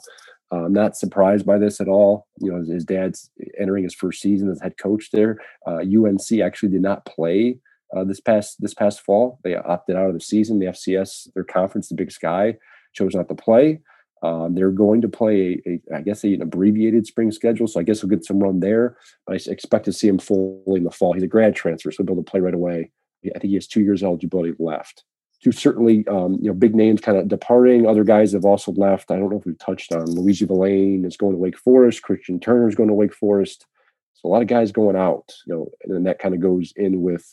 Uh, 0.52 0.66
I'm 0.66 0.74
not 0.74 0.96
surprised 0.96 1.46
by 1.46 1.58
this 1.58 1.82
at 1.82 1.88
all. 1.88 2.28
You 2.40 2.52
know, 2.52 2.60
his, 2.60 2.70
his 2.70 2.86
dad's 2.86 3.32
entering 3.60 3.84
his 3.84 3.96
first 3.96 4.22
season 4.22 4.52
as 4.52 4.62
head 4.62 4.78
coach 4.78 5.10
there. 5.12 5.40
Uh, 5.66 5.80
UNC 5.80 6.42
actually 6.44 6.70
did 6.70 6.82
not 6.82 7.06
play 7.06 7.58
uh, 7.96 8.04
this 8.04 8.20
past 8.20 8.62
this 8.62 8.74
past 8.74 9.02
fall. 9.02 9.40
They 9.44 9.56
opted 9.56 9.96
out 9.96 10.08
of 10.08 10.14
the 10.14 10.20
season. 10.20 10.60
The 10.60 10.68
FCS, 10.68 11.34
their 11.34 11.44
conference, 11.44 11.90
the 11.90 11.96
Big 11.96 12.12
Sky, 12.12 12.56
chose 12.94 13.16
not 13.16 13.30
to 13.30 13.36
play. 13.36 13.82
Um, 14.24 14.56
they're 14.56 14.72
going 14.72 15.02
to 15.02 15.10
play, 15.10 15.62
a, 15.66 15.72
a, 15.92 15.98
I 15.98 16.02
guess, 16.02 16.24
an 16.24 16.42
abbreviated 16.42 17.06
spring 17.06 17.32
schedule, 17.32 17.68
so 17.68 17.80
I 17.80 17.84
guess 17.84 18.02
he'll 18.02 18.10
get 18.10 18.24
some 18.24 18.40
run 18.40 18.62
there. 18.62 18.98
But 19.28 19.34
I 19.34 19.52
expect 19.52 19.86
to 19.86 19.94
see 19.94 20.08
him 20.08 20.18
fully 20.18 20.78
in 20.78 20.86
the 20.86 20.92
fall. 20.92 21.14
He's 21.14 21.24
a 21.24 21.28
grad 21.28 21.56
transfer, 21.56 21.92
so 21.92 21.98
he'll 21.98 22.08
be 22.08 22.14
able 22.14 22.24
to 22.24 22.32
play 22.32 22.40
right 22.40 22.54
away. 22.54 22.92
I 23.26 23.40
think 23.40 23.50
he 23.50 23.56
has 23.56 23.68
two 23.68 23.82
years 23.82 24.02
of 24.02 24.08
eligibility 24.08 24.54
left. 24.60 25.04
Two 25.44 25.52
certainly, 25.52 26.08
um, 26.08 26.38
you 26.42 26.48
know, 26.48 26.54
big 26.54 26.74
names 26.74 27.02
kind 27.02 27.18
of 27.18 27.28
departing. 27.28 27.86
Other 27.86 28.06
guys 28.06 28.32
have 28.32 28.46
also 28.46 28.72
left. 28.72 29.12
I 29.12 29.18
don't 29.18 29.30
know 29.30 29.40
if 29.40 29.46
we've 29.46 29.60
touched 29.60 29.92
on 29.92 30.06
Luigi 30.06 30.46
Vilain 30.46 31.06
is 31.06 31.18
going 31.18 31.34
to 31.34 31.38
Wake 31.38 31.58
Forest. 31.58 32.02
Christian 32.02 32.40
Turner 32.40 32.70
is 32.70 32.76
going 32.76 32.90
to 32.90 32.96
Wake 32.96 33.14
Forest. 33.14 33.66
So 34.14 34.30
a 34.30 34.32
lot 34.32 34.42
of 34.42 34.48
guys 34.48 34.72
going 34.72 34.96
out, 34.96 35.34
you 35.46 35.54
know, 35.54 35.70
and 35.84 35.94
then 35.94 36.04
that 36.04 36.20
kind 36.20 36.34
of 36.34 36.40
goes 36.40 36.72
in 36.78 37.02
with 37.02 37.30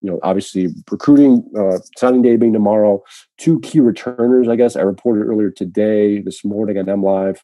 you 0.00 0.10
know, 0.10 0.20
obviously 0.22 0.68
recruiting 0.90 1.44
uh, 1.58 1.78
signing 1.96 2.22
day 2.22 2.36
being 2.36 2.52
tomorrow. 2.52 3.02
Two 3.36 3.60
key 3.60 3.80
returners, 3.80 4.48
I 4.48 4.56
guess. 4.56 4.76
I 4.76 4.82
reported 4.82 5.26
earlier 5.26 5.50
today, 5.50 6.20
this 6.20 6.44
morning 6.44 6.78
on 6.78 6.88
M 6.88 7.02
Live. 7.02 7.42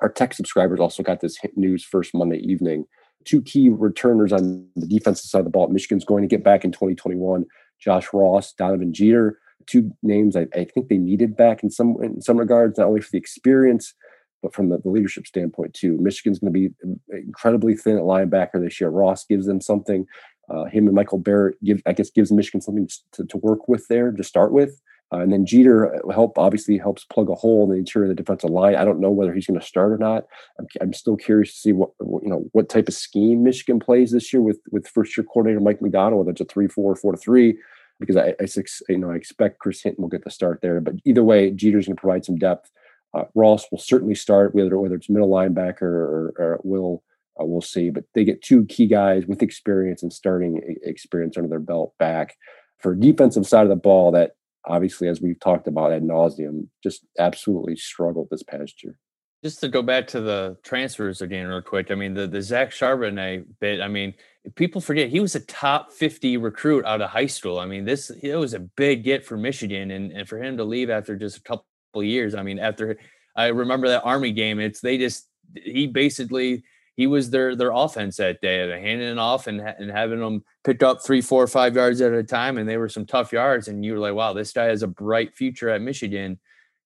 Our 0.00 0.10
tech 0.10 0.34
subscribers 0.34 0.78
also 0.78 1.02
got 1.02 1.20
this 1.20 1.38
news 1.54 1.84
first 1.84 2.14
Monday 2.14 2.38
evening. 2.38 2.84
Two 3.24 3.40
key 3.42 3.70
returners 3.70 4.32
on 4.32 4.68
the 4.76 4.86
defensive 4.86 5.28
side 5.28 5.38
of 5.40 5.44
the 5.44 5.50
ball. 5.50 5.68
Michigan's 5.68 6.04
going 6.04 6.22
to 6.22 6.28
get 6.28 6.44
back 6.44 6.64
in 6.64 6.72
2021. 6.72 7.46
Josh 7.80 8.08
Ross, 8.12 8.52
Donovan 8.52 8.92
Jeter, 8.92 9.38
two 9.66 9.90
names 10.02 10.36
I, 10.36 10.46
I 10.54 10.64
think 10.64 10.88
they 10.88 10.98
needed 10.98 11.36
back 11.36 11.62
in 11.62 11.70
some 11.70 11.96
in 12.02 12.20
some 12.20 12.36
regards, 12.36 12.78
not 12.78 12.88
only 12.88 13.00
for 13.00 13.10
the 13.10 13.18
experience, 13.18 13.94
but 14.42 14.54
from 14.54 14.68
the, 14.68 14.78
the 14.78 14.90
leadership 14.90 15.26
standpoint 15.26 15.74
too. 15.74 15.96
Michigan's 15.98 16.38
going 16.38 16.52
to 16.52 16.58
be 16.58 16.74
incredibly 17.10 17.74
thin 17.74 17.96
at 17.96 18.02
linebacker 18.02 18.62
this 18.62 18.80
year. 18.80 18.90
Ross 18.90 19.24
gives 19.24 19.46
them 19.46 19.60
something. 19.60 20.06
Uh, 20.48 20.64
him 20.64 20.86
and 20.86 20.94
Michael 20.94 21.18
Barrett 21.18 21.62
give, 21.64 21.82
I 21.86 21.92
guess, 21.92 22.10
gives 22.10 22.30
Michigan 22.30 22.60
something 22.60 22.88
to, 23.12 23.24
to 23.24 23.36
work 23.38 23.68
with 23.68 23.88
there 23.88 24.12
to 24.12 24.24
start 24.24 24.52
with. 24.52 24.80
Uh, 25.12 25.18
and 25.18 25.32
then 25.32 25.46
Jeter 25.46 25.94
uh, 25.94 26.12
help 26.12 26.36
obviously 26.36 26.78
helps 26.78 27.04
plug 27.04 27.30
a 27.30 27.34
hole 27.34 27.64
in 27.64 27.70
the 27.70 27.76
interior 27.76 28.10
of 28.10 28.16
the 28.16 28.22
defensive 28.22 28.50
line. 28.50 28.74
I 28.74 28.84
don't 28.84 29.00
know 29.00 29.10
whether 29.10 29.32
he's 29.32 29.46
going 29.46 29.58
to 29.58 29.64
start 29.64 29.92
or 29.92 29.98
not. 29.98 30.26
I'm, 30.58 30.66
I'm 30.80 30.92
still 30.92 31.16
curious 31.16 31.52
to 31.52 31.60
see 31.60 31.72
what 31.72 31.90
you 32.00 32.28
know 32.28 32.48
what 32.52 32.68
type 32.68 32.88
of 32.88 32.94
scheme 32.94 33.44
Michigan 33.44 33.78
plays 33.78 34.10
this 34.10 34.32
year 34.32 34.42
with 34.42 34.58
with 34.72 34.88
first 34.88 35.16
year 35.16 35.24
coordinator 35.24 35.60
Mike 35.60 35.80
Macdonald, 35.80 36.18
whether 36.18 36.32
it's 36.32 36.40
a 36.40 36.44
three 36.44 36.66
four 36.66 36.96
four 36.96 37.12
to 37.12 37.18
three. 37.18 37.56
Because 38.00 38.16
I, 38.16 38.34
I 38.40 38.46
you 38.88 38.98
know 38.98 39.10
I 39.10 39.14
expect 39.14 39.60
Chris 39.60 39.80
Hinton 39.80 40.02
will 40.02 40.08
get 40.08 40.24
the 40.24 40.30
start 40.30 40.60
there. 40.60 40.80
But 40.80 40.96
either 41.04 41.22
way, 41.22 41.50
Jeter's 41.52 41.86
going 41.86 41.96
to 41.96 42.00
provide 42.00 42.24
some 42.24 42.36
depth. 42.36 42.70
Uh, 43.14 43.24
Ross 43.34 43.64
will 43.70 43.78
certainly 43.78 44.16
start 44.16 44.56
whether 44.56 44.76
whether 44.76 44.96
it's 44.96 45.08
middle 45.08 45.30
linebacker 45.30 45.82
or, 45.82 46.34
or 46.36 46.60
will 46.64 47.04
uh, 47.40 47.44
we'll 47.44 47.60
see. 47.60 47.90
But 47.90 48.04
they 48.14 48.24
get 48.24 48.42
two 48.42 48.64
key 48.66 48.86
guys 48.86 49.26
with 49.26 49.42
experience 49.42 50.02
and 50.02 50.12
starting 50.12 50.76
experience 50.82 51.36
under 51.36 51.48
their 51.48 51.60
belt 51.60 51.94
back 51.98 52.36
for 52.78 52.94
defensive 52.94 53.46
side 53.46 53.62
of 53.62 53.68
the 53.68 53.76
ball 53.76 54.12
that 54.12 54.32
obviously, 54.66 55.08
as 55.08 55.20
we've 55.20 55.40
talked 55.40 55.66
about 55.66 55.92
ad 55.92 56.02
nauseum, 56.02 56.68
just 56.82 57.06
absolutely 57.18 57.76
struggled 57.76 58.28
this 58.30 58.42
past 58.42 58.82
year. 58.82 58.98
Just 59.44 59.60
to 59.60 59.68
go 59.68 59.82
back 59.82 60.06
to 60.08 60.20
the 60.20 60.56
transfers 60.64 61.20
again, 61.20 61.46
real 61.46 61.62
quick. 61.62 61.90
I 61.90 61.94
mean, 61.94 62.14
the 62.14 62.26
the 62.26 62.42
Zach 62.42 62.70
Charbonnet 62.70 63.44
bit. 63.60 63.80
I 63.80 63.88
mean, 63.88 64.14
people 64.54 64.80
forget 64.80 65.08
he 65.08 65.20
was 65.20 65.34
a 65.34 65.40
top 65.40 65.92
fifty 65.92 66.36
recruit 66.36 66.84
out 66.84 67.02
of 67.02 67.10
high 67.10 67.26
school. 67.26 67.58
I 67.58 67.66
mean, 67.66 67.84
this 67.84 68.10
it 68.10 68.34
was 68.36 68.54
a 68.54 68.60
big 68.60 69.04
get 69.04 69.24
for 69.24 69.36
Michigan, 69.36 69.90
and 69.90 70.10
and 70.10 70.28
for 70.28 70.42
him 70.42 70.56
to 70.56 70.64
leave 70.64 70.90
after 70.90 71.16
just 71.16 71.36
a 71.38 71.42
couple 71.42 71.66
years. 72.02 72.34
I 72.34 72.42
mean, 72.42 72.58
after 72.58 72.98
I 73.36 73.48
remember 73.48 73.88
that 73.88 74.02
Army 74.04 74.32
game, 74.32 74.58
it's 74.58 74.80
they 74.80 74.98
just 74.98 75.28
he 75.54 75.86
basically 75.86 76.64
he 76.96 77.06
was 77.06 77.30
their 77.30 77.54
their 77.54 77.72
offense 77.72 78.16
that 78.16 78.40
day, 78.40 78.58
handing 78.80 79.08
it 79.08 79.18
off 79.18 79.46
and 79.46 79.60
and 79.60 79.90
having 79.90 80.18
them 80.18 80.42
pick 80.64 80.82
up 80.82 81.02
three, 81.02 81.20
four, 81.20 81.46
five 81.46 81.76
yards 81.76 82.00
at 82.00 82.12
a 82.12 82.22
time, 82.24 82.56
and 82.56 82.68
they 82.68 82.78
were 82.78 82.88
some 82.88 83.04
tough 83.04 83.32
yards. 83.32 83.68
And 83.68 83.84
you 83.84 83.92
were 83.92 83.98
like, 83.98 84.14
wow, 84.14 84.32
this 84.32 84.52
guy 84.52 84.64
has 84.64 84.82
a 84.82 84.88
bright 84.88 85.34
future 85.34 85.68
at 85.68 85.82
Michigan. 85.82 86.38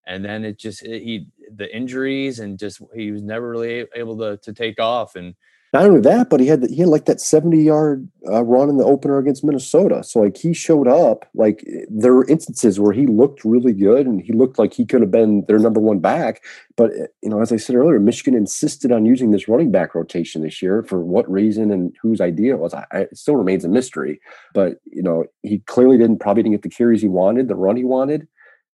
And 0.07 0.25
then 0.25 0.45
it 0.45 0.59
just 0.59 0.83
it, 0.83 1.03
he 1.03 1.29
the 1.55 1.75
injuries 1.75 2.41
and 2.41 2.59
just 2.59 2.83
he 2.95 3.13
was 3.13 3.23
never 3.23 3.49
really 3.49 3.87
able 3.95 4.19
to 4.19 4.37
to 4.39 4.53
take 4.53 4.81
off. 4.81 5.15
And 5.15 5.37
Not 5.73 5.85
only 5.85 6.01
that, 6.01 6.31
but 6.31 6.41
he 6.41 6.49
had 6.49 6.65
he 6.65 6.79
had 6.79 6.89
like 6.89 7.05
that 7.05 7.21
seventy 7.21 7.63
yard 7.63 8.09
uh, 8.27 8.43
run 8.43 8.69
in 8.69 8.77
the 8.77 8.85
opener 8.85 9.19
against 9.19 9.45
Minnesota. 9.45 10.03
So 10.03 10.21
like 10.21 10.37
he 10.37 10.53
showed 10.53 10.89
up. 10.89 11.29
Like 11.33 11.65
there 11.89 12.13
were 12.13 12.27
instances 12.27 12.81
where 12.81 12.93
he 12.93 13.07
looked 13.07 13.45
really 13.45 13.73
good 13.73 14.07
and 14.07 14.21
he 14.21 14.33
looked 14.33 14.59
like 14.59 14.75
he 14.75 14.85
could 14.85 15.01
have 15.01 15.13
been 15.13 15.45
their 15.47 15.61
number 15.61 15.79
one 15.79 16.01
back. 16.01 16.43
But 16.77 16.91
eh, 16.99 17.07
you 17.23 17.31
know, 17.31 17.41
as 17.41 17.53
I 17.53 17.57
said 17.57 17.77
earlier, 17.77 18.01
Michigan 18.01 18.35
insisted 18.35 18.91
on 18.91 19.07
using 19.07 19.31
this 19.31 19.47
running 19.47 19.71
back 19.71 19.95
rotation 19.95 20.43
this 20.43 20.61
year. 20.61 20.83
For 20.83 21.05
what 21.05 21.31
reason 21.31 21.71
and 21.71 21.95
whose 22.03 22.21
idea 22.21 22.55
it 22.55 22.59
was, 22.59 22.75
I, 22.75 22.85
it 22.93 23.17
still 23.17 23.37
remains 23.37 23.65
a 23.65 23.69
mystery. 23.69 24.21
But 24.53 24.81
you 24.87 25.05
know, 25.05 25.27
he 25.43 25.61
clearly 25.61 25.99
didn't 25.99 26.19
probably 26.19 26.43
didn't 26.43 26.55
get 26.55 26.63
the 26.63 26.69
carries 26.69 27.03
he 27.03 27.09
wanted, 27.09 27.47
the 27.47 27.55
run 27.55 27.77
he 27.77 27.85
wanted 27.85 28.27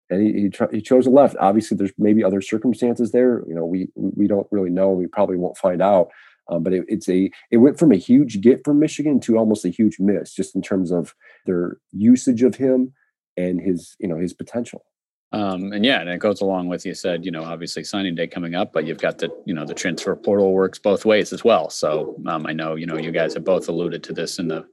and 0.09 0.21
he 0.21 0.43
he, 0.43 0.51
he, 0.71 0.81
chose 0.81 1.07
a 1.07 1.09
left. 1.09 1.35
Obviously, 1.39 1.75
there's 1.75 1.91
maybe 1.97 2.23
other 2.23 2.41
circumstances 2.41 3.11
there. 3.11 3.43
You 3.47 3.55
know, 3.55 3.65
we 3.65 3.89
we 3.95 4.27
don't 4.27 4.47
really 4.51 4.69
know. 4.69 4.91
We 4.91 5.07
probably 5.07 5.37
won't 5.37 5.57
find 5.57 5.81
out. 5.81 6.09
Um, 6.49 6.63
but 6.63 6.73
it, 6.73 6.85
it's 6.87 7.09
a 7.09 7.29
it 7.51 7.57
went 7.57 7.79
from 7.79 7.91
a 7.91 7.97
huge 7.97 8.41
get 8.41 8.63
from 8.63 8.79
Michigan 8.79 9.19
to 9.21 9.37
almost 9.37 9.65
a 9.65 9.69
huge 9.69 9.99
miss, 9.99 10.33
just 10.33 10.55
in 10.55 10.61
terms 10.61 10.91
of 10.91 11.15
their 11.45 11.77
usage 11.91 12.43
of 12.43 12.55
him 12.55 12.93
and 13.37 13.59
his 13.59 13.95
you 13.99 14.07
know 14.07 14.17
his 14.17 14.33
potential. 14.33 14.85
Um, 15.31 15.73
and 15.73 15.85
yeah, 15.85 15.99
and 15.99 16.09
it 16.09 16.19
goes 16.19 16.39
along 16.39 16.69
with 16.69 16.85
you 16.85 16.93
said, 16.93 17.25
you 17.25 17.31
know, 17.31 17.43
obviously 17.43 17.83
signing 17.83 18.15
day 18.15 18.27
coming 18.27 18.55
up, 18.55 18.71
but 18.71 18.85
you've 18.85 18.99
got 18.99 19.17
the, 19.17 19.29
you 19.45 19.53
know, 19.53 19.65
the 19.65 19.73
transfer 19.73 20.15
portal 20.15 20.53
works 20.53 20.79
both 20.79 21.03
ways 21.03 21.33
as 21.33 21.43
well. 21.43 21.69
So 21.69 22.15
um, 22.27 22.45
I 22.45 22.53
know, 22.53 22.75
you 22.75 22.85
know, 22.85 22.97
you 22.97 23.11
guys 23.11 23.33
have 23.33 23.43
both 23.43 23.67
alluded 23.67 24.01
to 24.03 24.13
this 24.13 24.39
in 24.39 24.47
the 24.47 24.65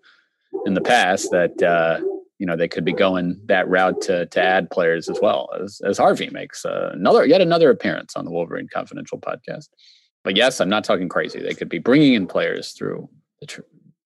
in 0.66 0.74
the 0.74 0.80
past 0.80 1.30
that 1.32 1.60
uh, 1.62 2.00
you 2.38 2.46
know 2.46 2.56
they 2.56 2.68
could 2.68 2.84
be 2.84 2.92
going 2.92 3.40
that 3.46 3.68
route 3.68 4.00
to 4.02 4.26
to 4.26 4.42
add 4.42 4.70
players 4.70 5.08
as 5.08 5.18
well 5.20 5.48
as 5.60 5.80
as 5.84 5.98
Harvey 5.98 6.28
makes 6.30 6.64
uh, 6.64 6.90
another 6.92 7.24
yet 7.24 7.40
another 7.40 7.70
appearance 7.70 8.14
on 8.16 8.24
the 8.24 8.30
Wolverine 8.30 8.68
Confidential 8.72 9.18
podcast. 9.18 9.68
But 10.24 10.36
yes, 10.36 10.60
I'm 10.60 10.68
not 10.68 10.84
talking 10.84 11.08
crazy. 11.08 11.40
They 11.40 11.54
could 11.54 11.68
be 11.68 11.78
bringing 11.78 12.14
in 12.14 12.26
players 12.26 12.72
through 12.72 13.08
the 13.40 13.46
tr- 13.46 13.62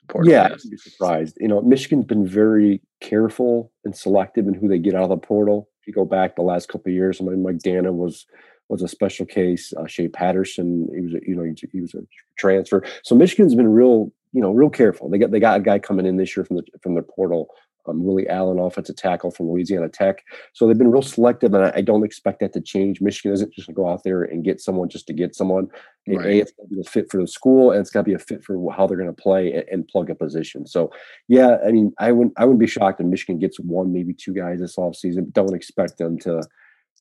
portal. 0.08 0.30
Yeah, 0.30 0.49
I'd 0.52 0.70
be 0.70 0.76
surprised. 0.76 1.37
You 1.40 1.49
know, 1.49 1.61
Michigan's 1.62 2.06
been 2.06 2.26
very 2.26 2.80
careful 3.00 3.73
and 3.85 3.94
selective 3.94 4.46
in 4.46 4.54
who 4.54 4.68
they 4.68 4.78
get 4.78 4.94
out 4.94 5.04
of 5.04 5.08
the 5.11 5.16
portal. 5.18 5.68
If 5.80 5.87
you 5.87 5.92
go 5.92 6.04
back 6.04 6.37
the 6.37 6.42
last 6.42 6.68
couple 6.68 6.90
of 6.90 6.94
years, 6.94 7.20
I 7.20 7.25
mean, 7.25 7.42
Mike 7.42 7.58
Danna 7.58 7.92
was 7.92 8.26
was 8.68 8.82
a 8.82 8.88
special 8.88 9.26
case. 9.26 9.73
Uh, 9.76 9.87
Shea 9.87 10.08
Patterson, 10.08 10.88
he 10.92 11.00
was 11.02 11.14
a, 11.14 11.18
you 11.26 11.37
know 11.37 11.44
he, 11.44 11.54
he 11.73 11.80
was 11.80 11.94
a 11.94 12.00
transfer. 12.38 12.82
So 13.02 13.14
Michigan's 13.14 13.54
been 13.54 13.68
real 13.68 14.12
you 14.32 14.40
know 14.40 14.50
real 14.50 14.70
careful. 14.70 15.08
They 15.08 15.18
got 15.18 15.30
they 15.30 15.40
got 15.40 15.58
a 15.58 15.62
guy 15.62 15.78
coming 15.78 16.06
in 16.06 16.16
this 16.16 16.37
year 16.37 16.44
from 16.44 16.56
the 16.56 16.62
from 16.82 16.94
their 16.94 17.02
portal 17.02 17.49
um, 17.88 18.05
Willie 18.05 18.28
Allen, 18.28 18.59
offensive 18.59 18.97
tackle 18.97 19.31
from 19.31 19.49
Louisiana 19.49 19.88
Tech. 19.88 20.25
So 20.52 20.66
they've 20.66 20.78
been 20.78 20.90
real 20.90 21.02
selective, 21.02 21.55
and 21.55 21.64
I, 21.64 21.73
I 21.76 21.81
don't 21.81 22.05
expect 22.05 22.40
that 22.40 22.52
to 22.55 22.61
change. 22.61 23.00
Michigan 23.00 23.33
isn't 23.33 23.52
just 23.55 23.66
going 23.66 23.75
to 23.75 23.81
go 23.81 23.88
out 23.88 24.02
there 24.05 24.23
and 24.23 24.45
get 24.45 24.61
someone 24.61 24.88
just 24.88 25.07
to 25.09 25.12
get 25.12 25.35
someone. 25.35 25.69
Right. 26.09 26.26
A, 26.26 26.38
it's 26.38 26.52
going 26.52 26.69
to 26.69 26.75
be 26.76 26.81
a 26.81 26.85
fit 26.85 27.11
for 27.11 27.21
the 27.21 27.26
school, 27.26 27.73
and 27.73 27.81
it's 27.81 27.90
got 27.90 28.00
to 28.00 28.05
be 28.05 28.14
a 28.14 28.19
fit 28.19 28.45
for 28.45 28.73
how 28.73 28.87
they're 28.87 28.97
going 28.97 29.14
to 29.14 29.23
play 29.23 29.52
and, 29.52 29.64
and, 29.71 29.88
plug 29.88 30.09
a 30.09 30.14
position. 30.14 30.66
So, 30.66 30.93
yeah, 31.26 31.59
I 31.66 31.73
mean, 31.73 31.93
I 31.99 32.12
wouldn't 32.12 32.35
I 32.37 32.45
wouldn't 32.45 32.61
be 32.61 32.66
shocked 32.66 33.00
if 33.00 33.07
Michigan 33.07 33.38
gets 33.38 33.59
one, 33.59 33.93
maybe 33.93 34.14
two 34.14 34.33
guys 34.33 34.61
this 34.61 34.76
offseason. 34.76 35.25
But 35.25 35.33
don't 35.33 35.55
expect 35.55 35.99
them 35.99 36.19
to 36.21 36.43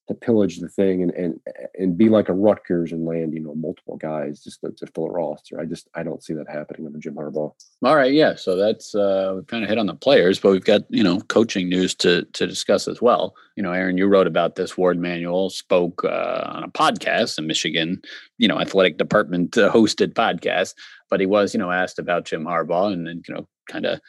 to 0.07 0.13
pillage 0.13 0.59
the 0.59 0.69
thing 0.69 1.01
and 1.01 1.11
and 1.11 1.39
and 1.75 1.97
be 1.97 2.09
like 2.09 2.29
a 2.29 2.33
Rutgers 2.33 2.91
and 2.91 3.05
land 3.05 3.33
you 3.33 3.39
know 3.39 3.55
multiple 3.55 3.97
guys 3.97 4.43
just 4.43 4.61
to, 4.61 4.71
to 4.71 4.87
fill 4.87 5.05
a 5.05 5.11
roster. 5.11 5.59
I 5.59 5.65
just 5.65 5.89
I 5.95 6.03
don't 6.03 6.23
see 6.23 6.33
that 6.33 6.49
happening 6.49 6.85
under 6.85 6.99
Jim 6.99 7.15
Harbaugh. 7.15 7.53
All 7.83 7.95
right, 7.95 8.13
yeah. 8.13 8.35
So 8.35 8.55
that's 8.55 8.93
uh, 8.93 9.33
we 9.37 9.43
kind 9.43 9.63
of 9.63 9.69
hit 9.69 9.79
on 9.79 9.87
the 9.87 9.95
players, 9.95 10.39
but 10.39 10.51
we've 10.51 10.63
got 10.63 10.81
you 10.89 11.03
know 11.03 11.19
coaching 11.21 11.69
news 11.69 11.95
to 11.95 12.25
to 12.33 12.45
discuss 12.45 12.87
as 12.87 13.01
well. 13.01 13.33
You 13.55 13.63
know, 13.63 13.71
Aaron, 13.71 13.97
you 13.97 14.07
wrote 14.07 14.27
about 14.27 14.55
this. 14.55 14.77
Warde 14.77 14.99
Manuel 14.99 15.49
spoke 15.49 16.03
uh, 16.03 16.43
on 16.45 16.63
a 16.63 16.69
podcast 16.69 17.37
a 17.37 17.41
Michigan, 17.41 18.01
you 18.37 18.47
know, 18.47 18.59
athletic 18.59 18.97
department 18.97 19.57
uh, 19.57 19.71
hosted 19.71 20.13
podcast, 20.13 20.75
but 21.09 21.19
he 21.19 21.25
was 21.25 21.53
you 21.53 21.59
know 21.59 21.71
asked 21.71 21.99
about 21.99 22.25
Jim 22.25 22.45
Harbaugh 22.45 22.93
and 22.93 23.07
then 23.07 23.21
you 23.27 23.33
know 23.33 23.47
kind 23.69 23.85
of 23.85 23.99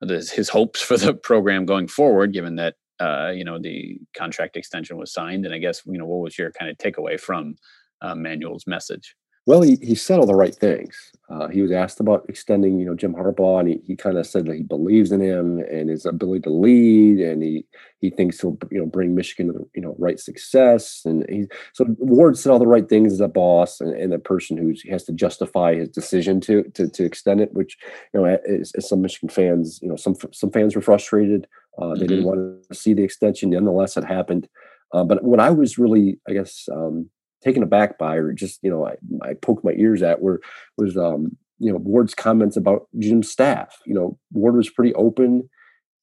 his 0.00 0.48
hopes 0.48 0.80
for 0.82 0.96
the 0.96 1.14
program 1.14 1.64
going 1.64 1.88
forward, 1.88 2.32
given 2.32 2.56
that 2.56 2.74
uh, 3.00 3.30
you 3.34 3.44
know 3.44 3.58
the 3.58 3.98
contract 4.16 4.56
extension 4.56 4.96
was 4.96 5.12
signed 5.12 5.44
and 5.44 5.54
i 5.54 5.58
guess 5.58 5.82
you 5.86 5.98
know 5.98 6.06
what 6.06 6.20
was 6.20 6.38
your 6.38 6.50
kind 6.52 6.70
of 6.70 6.76
takeaway 6.78 7.18
from 7.18 7.54
uh, 8.00 8.14
manuel's 8.14 8.66
message? 8.66 9.14
Well 9.46 9.62
he, 9.62 9.78
he 9.80 9.94
said 9.94 10.18
all 10.18 10.26
the 10.26 10.34
right 10.34 10.54
things. 10.54 11.10
Uh, 11.30 11.48
he 11.48 11.62
was 11.62 11.72
asked 11.72 12.00
about 12.00 12.24
extending 12.28 12.78
you 12.78 12.86
know 12.86 12.94
jim 12.94 13.14
harbaugh 13.14 13.60
and 13.60 13.68
he, 13.68 13.80
he 13.86 13.94
kind 13.94 14.16
of 14.16 14.26
said 14.26 14.46
that 14.46 14.56
he 14.56 14.62
believes 14.62 15.12
in 15.12 15.20
him 15.20 15.58
and 15.58 15.90
his 15.90 16.06
ability 16.06 16.40
to 16.40 16.50
lead 16.50 17.18
and 17.18 17.42
he 17.42 17.66
he 18.00 18.08
thinks 18.08 18.40
he'll 18.40 18.56
you 18.70 18.78
know 18.78 18.86
bring 18.86 19.14
michigan 19.14 19.52
to 19.52 19.52
the 19.52 19.66
you 19.74 19.82
know 19.82 19.94
right 19.98 20.18
success 20.18 21.02
and 21.04 21.26
he 21.28 21.44
so 21.74 21.84
Warde 21.98 22.38
said 22.38 22.50
all 22.50 22.58
the 22.58 22.66
right 22.66 22.88
things 22.88 23.12
as 23.12 23.20
a 23.20 23.28
boss 23.28 23.78
and, 23.78 23.92
and 23.94 24.14
a 24.14 24.18
person 24.18 24.56
who 24.56 24.72
has 24.90 25.04
to 25.04 25.12
justify 25.12 25.74
his 25.74 25.90
decision 25.90 26.40
to 26.42 26.62
to, 26.74 26.88
to 26.88 27.04
extend 27.04 27.42
it 27.42 27.52
which 27.52 27.76
you 28.14 28.20
know 28.20 28.38
as, 28.48 28.72
as 28.74 28.88
some 28.88 29.02
michigan 29.02 29.28
fans 29.28 29.80
you 29.82 29.88
know 29.88 29.96
some 29.96 30.14
some 30.32 30.50
fans 30.50 30.74
were 30.74 30.80
frustrated 30.80 31.46
uh, 31.78 31.94
they 31.94 32.00
mm-hmm. 32.00 32.06
didn't 32.06 32.24
want 32.24 32.62
to 32.70 32.74
see 32.74 32.92
the 32.92 33.02
extension. 33.02 33.50
Nonetheless, 33.50 33.96
it 33.96 34.04
happened. 34.04 34.48
Uh, 34.92 35.04
but 35.04 35.22
what 35.22 35.40
I 35.40 35.50
was 35.50 35.78
really, 35.78 36.18
I 36.28 36.32
guess, 36.32 36.68
um, 36.72 37.10
taken 37.42 37.62
aback 37.62 37.98
by, 37.98 38.16
or 38.16 38.32
just 38.32 38.58
you 38.62 38.70
know, 38.70 38.86
I, 38.86 38.94
I 39.22 39.34
poked 39.34 39.64
my 39.64 39.72
ears 39.72 40.02
at, 40.02 40.20
were 40.20 40.40
was 40.76 40.96
um, 40.96 41.36
you 41.58 41.72
know 41.72 41.78
Warde's 41.78 42.14
comments 42.14 42.56
about 42.56 42.88
Jim's 42.98 43.30
staff. 43.30 43.76
You 43.86 43.94
know, 43.94 44.18
Warde 44.32 44.56
was 44.56 44.70
pretty 44.70 44.94
open 44.94 45.48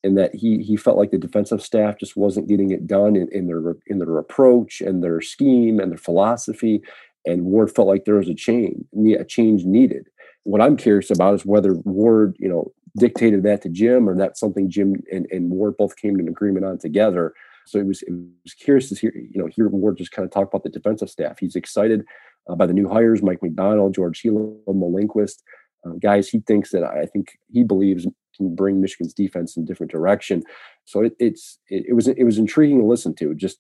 in 0.03 0.15
that 0.15 0.34
he 0.36 0.60
he 0.60 0.77
felt 0.77 0.98
like 0.98 1.12
the 1.12 1.17
defensive 1.17 1.62
staff 1.62 1.98
just 2.00 2.15
wasn't 2.15 2.48
getting 2.48 2.72
it 2.72 2.88
done 2.88 3.15
in, 3.15 3.27
in 3.32 3.48
their 3.48 3.75
in 3.88 4.00
their 4.00 4.17
approach 4.17 4.82
and 4.82 5.03
their 5.03 5.20
scheme 5.20 5.79
and 5.79 5.91
their 5.91 5.98
philosophy. 5.98 6.82
And 7.25 7.46
Warde 7.46 7.74
felt 7.74 7.88
like 7.88 8.05
there 8.05 8.15
was 8.15 8.29
a 8.29 8.36
change, 8.36 8.86
a 9.20 9.25
change 9.25 9.65
needed. 9.65 10.08
What 10.44 10.62
I'm 10.62 10.77
curious 10.77 11.10
about 11.10 11.34
is 11.34 11.44
whether 11.44 11.74
Warde, 11.74 12.36
you 12.38 12.48
know, 12.48 12.72
dictated 12.97 13.43
that 13.43 13.61
to 13.63 13.69
Jim, 13.69 14.07
or 14.07 14.15
that's 14.15 14.39
something 14.39 14.69
Jim 14.69 14.95
and, 15.11 15.27
and 15.31 15.51
Warde 15.51 15.77
both 15.77 15.95
came 15.95 16.15
to 16.15 16.23
an 16.23 16.29
agreement 16.29 16.65
on 16.65 16.77
together. 16.77 17.33
So 17.65 17.79
it 17.79 17.85
was 17.85 18.01
it 18.03 18.13
was 18.43 18.53
curious 18.53 18.89
to 18.89 18.95
hear 18.95 19.13
you 19.15 19.41
know 19.41 19.47
hear 19.47 19.67
Warde 19.67 19.97
just 19.97 20.11
kind 20.11 20.25
of 20.25 20.31
talk 20.31 20.47
about 20.47 20.63
the 20.63 20.69
defensive 20.69 21.09
staff. 21.09 21.39
He's 21.39 21.55
excited 21.55 22.05
uh, 22.49 22.55
by 22.55 22.65
the 22.65 22.73
new 22.73 22.87
hires, 22.87 23.21
Mike 23.21 23.41
Macdonald, 23.41 23.95
George 23.95 24.21
Helow, 24.21 24.57
Mo 24.67 24.87
Linguist, 24.87 25.43
uh, 25.85 25.93
guys. 26.01 26.29
He 26.29 26.39
thinks 26.39 26.71
that 26.71 26.83
I 26.83 27.05
think 27.05 27.37
he 27.51 27.63
believes 27.63 28.07
can 28.35 28.55
bring 28.55 28.81
Michigan's 28.81 29.13
defense 29.13 29.55
in 29.55 29.63
a 29.63 29.65
different 29.65 29.91
direction. 29.91 30.43
So 30.85 31.03
it, 31.03 31.15
it's 31.19 31.59
it, 31.69 31.85
it 31.89 31.93
was 31.93 32.07
it 32.07 32.23
was 32.23 32.37
intriguing 32.37 32.79
to 32.79 32.85
listen 32.85 33.15
to 33.15 33.33
just 33.33 33.59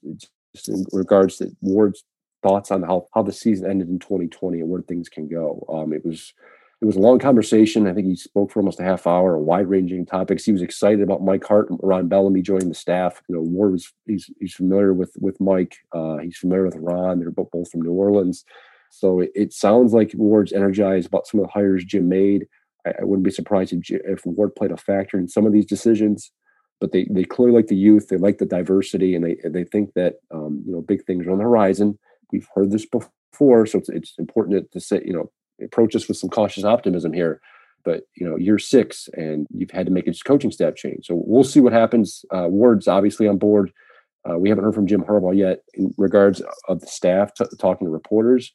just 0.55 0.69
in 0.69 0.85
regards 0.91 1.37
to 1.37 1.51
Warde's 1.61 2.03
thoughts 2.43 2.71
on 2.71 2.83
how 2.83 3.07
how 3.13 3.23
the 3.23 3.31
season 3.31 3.69
ended 3.69 3.89
in 3.89 3.99
2020 3.99 4.59
and 4.59 4.69
where 4.69 4.81
things 4.81 5.09
can 5.09 5.27
go. 5.27 5.65
Um, 5.69 5.93
it 5.93 6.05
was 6.05 6.33
it 6.81 6.85
was 6.85 6.97
a 6.97 6.99
long 6.99 7.19
conversation. 7.19 7.87
I 7.87 7.93
think 7.93 8.07
he 8.07 8.15
spoke 8.15 8.51
for 8.51 8.59
almost 8.59 8.79
a 8.79 8.83
half 8.83 9.07
hour, 9.07 9.37
wide 9.37 9.67
ranging 9.67 10.05
topics. 10.05 10.43
He 10.43 10.51
was 10.51 10.61
excited 10.61 11.01
about 11.01 11.23
Mike 11.23 11.45
Hart 11.45 11.69
and 11.69 11.79
Ron 11.81 12.07
Bellamy 12.07 12.41
joining 12.41 12.67
the 12.67 12.75
staff. 12.75 13.21
You 13.29 13.35
know, 13.35 13.41
Warde 13.41 13.73
was 13.73 13.93
he's 14.05 14.29
he's 14.39 14.53
familiar 14.53 14.93
with 14.93 15.15
with 15.19 15.39
Mike. 15.39 15.77
Uh, 15.93 16.17
he's 16.17 16.37
familiar 16.37 16.65
with 16.65 16.75
Ron. 16.75 17.19
They're 17.19 17.31
both, 17.31 17.51
both 17.51 17.71
from 17.71 17.81
New 17.81 17.93
Orleans. 17.93 18.43
So 18.89 19.21
it, 19.21 19.31
it, 19.35 19.53
sounds 19.53 19.93
like 19.93 20.11
Warde's 20.15 20.53
energized 20.53 21.07
about 21.07 21.27
some 21.27 21.39
of 21.39 21.47
the 21.47 21.51
hires 21.51 21.83
Jim 21.83 22.07
made. 22.07 22.47
I, 22.85 22.91
I 23.01 23.03
wouldn't 23.03 23.25
be 23.25 23.31
surprised 23.31 23.73
if, 23.73 23.89
if 23.89 24.25
Warde 24.25 24.55
played 24.55 24.71
a 24.71 24.77
factor 24.77 25.17
in 25.17 25.27
some 25.27 25.45
of 25.45 25.53
these 25.53 25.65
decisions. 25.65 26.31
But 26.81 26.91
they 26.91 27.07
they 27.09 27.23
clearly 27.23 27.55
like 27.55 27.67
the 27.67 27.75
youth. 27.75 28.09
They 28.09 28.17
like 28.17 28.37
the 28.37 28.45
diversity, 28.45 29.15
and 29.15 29.23
they 29.23 29.37
they 29.45 29.63
think 29.63 29.93
that 29.93 30.15
um, 30.29 30.61
you 30.65 30.73
know 30.73 30.81
big 30.81 31.05
things 31.05 31.25
are 31.25 31.31
on 31.31 31.37
the 31.37 31.45
horizon. 31.45 31.97
We've 32.33 32.47
heard 32.53 32.71
this 32.71 32.85
before, 32.85 33.65
so 33.65 33.79
it's, 33.79 33.89
it's 33.89 34.13
important 34.19 34.69
to 34.73 34.79
say 34.81 35.01
you 35.05 35.13
know 35.13 35.31
approach 35.63 35.93
this 35.93 36.07
with 36.07 36.17
some 36.17 36.29
cautious 36.29 36.63
optimism 36.63 37.13
here. 37.13 37.41
But 37.83 38.03
you 38.15 38.27
know, 38.27 38.35
year 38.35 38.57
six, 38.57 39.07
and 39.13 39.47
you've 39.51 39.71
had 39.71 39.85
to 39.85 39.91
make 39.91 40.07
a 40.07 40.13
coaching 40.25 40.51
staff 40.51 40.75
change. 40.75 41.05
So 41.05 41.21
we'll 41.25 41.43
see 41.43 41.59
what 41.59 41.73
happens. 41.73 42.25
Uh, 42.31 42.47
Warde's 42.49 42.87
obviously 42.87 43.27
on 43.27 43.37
board. 43.37 43.71
Uh, 44.27 44.39
we 44.39 44.49
haven't 44.49 44.63
heard 44.63 44.73
from 44.73 44.87
Jim 44.87 45.03
Harbaugh 45.03 45.37
yet 45.37 45.59
in 45.75 45.93
regards 45.97 46.41
of 46.67 46.81
the 46.81 46.87
staff 46.87 47.31
t- 47.35 47.45
talking 47.59 47.85
to 47.85 47.91
reporters. 47.91 48.51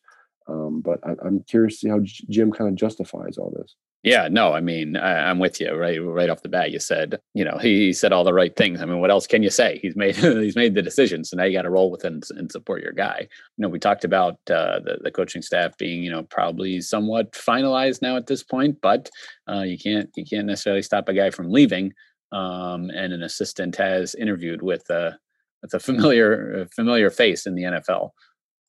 Um, 0.49 0.83
but 0.85 0.99
I, 1.04 1.12
am 1.26 1.45
curious 1.49 1.75
to 1.75 1.78
see 1.78 1.88
how 1.88 2.00
Jim 2.28 2.50
kind 2.50 2.69
of 2.69 2.75
justifies 2.75 3.38
all 3.38 3.54
this. 3.57 3.76
Yeah, 4.02 4.28
no, 4.30 4.54
I 4.54 4.61
mean, 4.61 4.97
I, 4.97 5.30
am 5.30 5.38
with 5.38 5.61
you 5.61 5.75
right 5.75 5.99
right 6.02 6.30
off 6.30 6.42
the 6.42 6.49
bat. 6.49 6.71
You 6.71 6.78
said, 6.78 7.21
you 7.35 7.45
know, 7.45 7.59
he 7.59 7.92
said 7.92 8.12
all 8.12 8.25
the 8.25 8.33
right 8.33 8.57
things. 8.57 8.80
I 8.80 8.87
mean, 8.87 9.00
what 9.00 9.11
else 9.11 9.26
can 9.26 9.42
you 9.42 9.50
say? 9.50 9.78
He's 9.83 9.95
made 9.95 10.16
he's 10.16 10.57
made 10.57 10.75
the 10.75 10.80
decision, 10.80 11.23
so 11.23 11.37
now 11.37 11.45
you 11.45 11.52
got 11.52 11.62
to 11.62 11.71
roll 11.71 11.90
with 11.90 12.04
it 12.07 12.12
and, 12.12 12.25
and, 12.30 12.50
support 12.50 12.83
your 12.83 12.92
guy. 12.92 13.28
You 13.59 13.62
know, 13.62 13.69
we 13.69 13.78
talked 13.78 14.04
about 14.04 14.35
uh, 14.49 14.80
the 14.80 14.99
the 15.02 15.11
coaching 15.11 15.42
staff 15.42 15.76
being, 15.76 16.02
you 16.02 16.11
know, 16.11 16.23
probably 16.23 16.80
somewhat 16.80 17.33
finalized 17.33 18.00
now 18.00 18.16
at 18.16 18.26
this 18.26 18.42
point, 18.42 18.78
but 18.80 19.11
uh, 19.50 19.62
you 19.62 19.76
can't 19.76 20.09
you 20.16 20.25
can't 20.25 20.47
necessarily 20.47 20.83
stop 20.83 21.09
a 21.09 21.14
guy 21.14 21.28
from 21.30 21.50
leaving. 21.50 21.92
Um, 22.33 22.90
and 22.90 23.12
an 23.12 23.23
assistant 23.23 23.76
has 23.76 24.14
interviewed 24.14 24.62
with 24.62 24.88
a 24.88 25.19
with 25.61 25.75
a 25.75 25.80
familiar 25.80 26.66
familiar 26.75 27.11
face 27.11 27.45
in 27.45 27.54
the 27.54 27.64
NFL. 27.64 28.11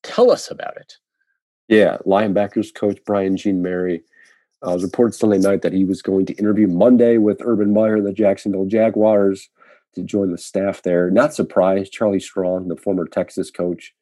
Tell 0.02 0.30
us 0.30 0.50
about 0.50 0.76
it. 0.76 0.98
Yeah, 1.68 1.96
linebackers 2.04 2.74
coach 2.74 2.98
Brian 3.06 3.34
Jean-Mary 3.34 4.02
uh, 4.66 4.78
reported 4.78 5.14
Sunday 5.14 5.38
night 5.38 5.62
that 5.62 5.72
he 5.72 5.84
was 5.84 6.02
going 6.02 6.26
to 6.26 6.34
interview 6.34 6.66
Monday 6.66 7.18
with 7.18 7.42
Urban 7.44 7.72
Meyer 7.72 8.00
the 8.00 8.12
Jacksonville 8.12 8.66
Jaguars 8.66 9.48
to 9.94 10.02
join 10.02 10.30
the 10.30 10.38
staff 10.38 10.82
there. 10.82 11.10
Not 11.10 11.34
surprised, 11.34 11.92
Charlie 11.92 12.20
Strong, 12.20 12.68
the 12.68 12.76
former 12.76 13.06
Texas 13.06 13.50
coach, 13.50 13.92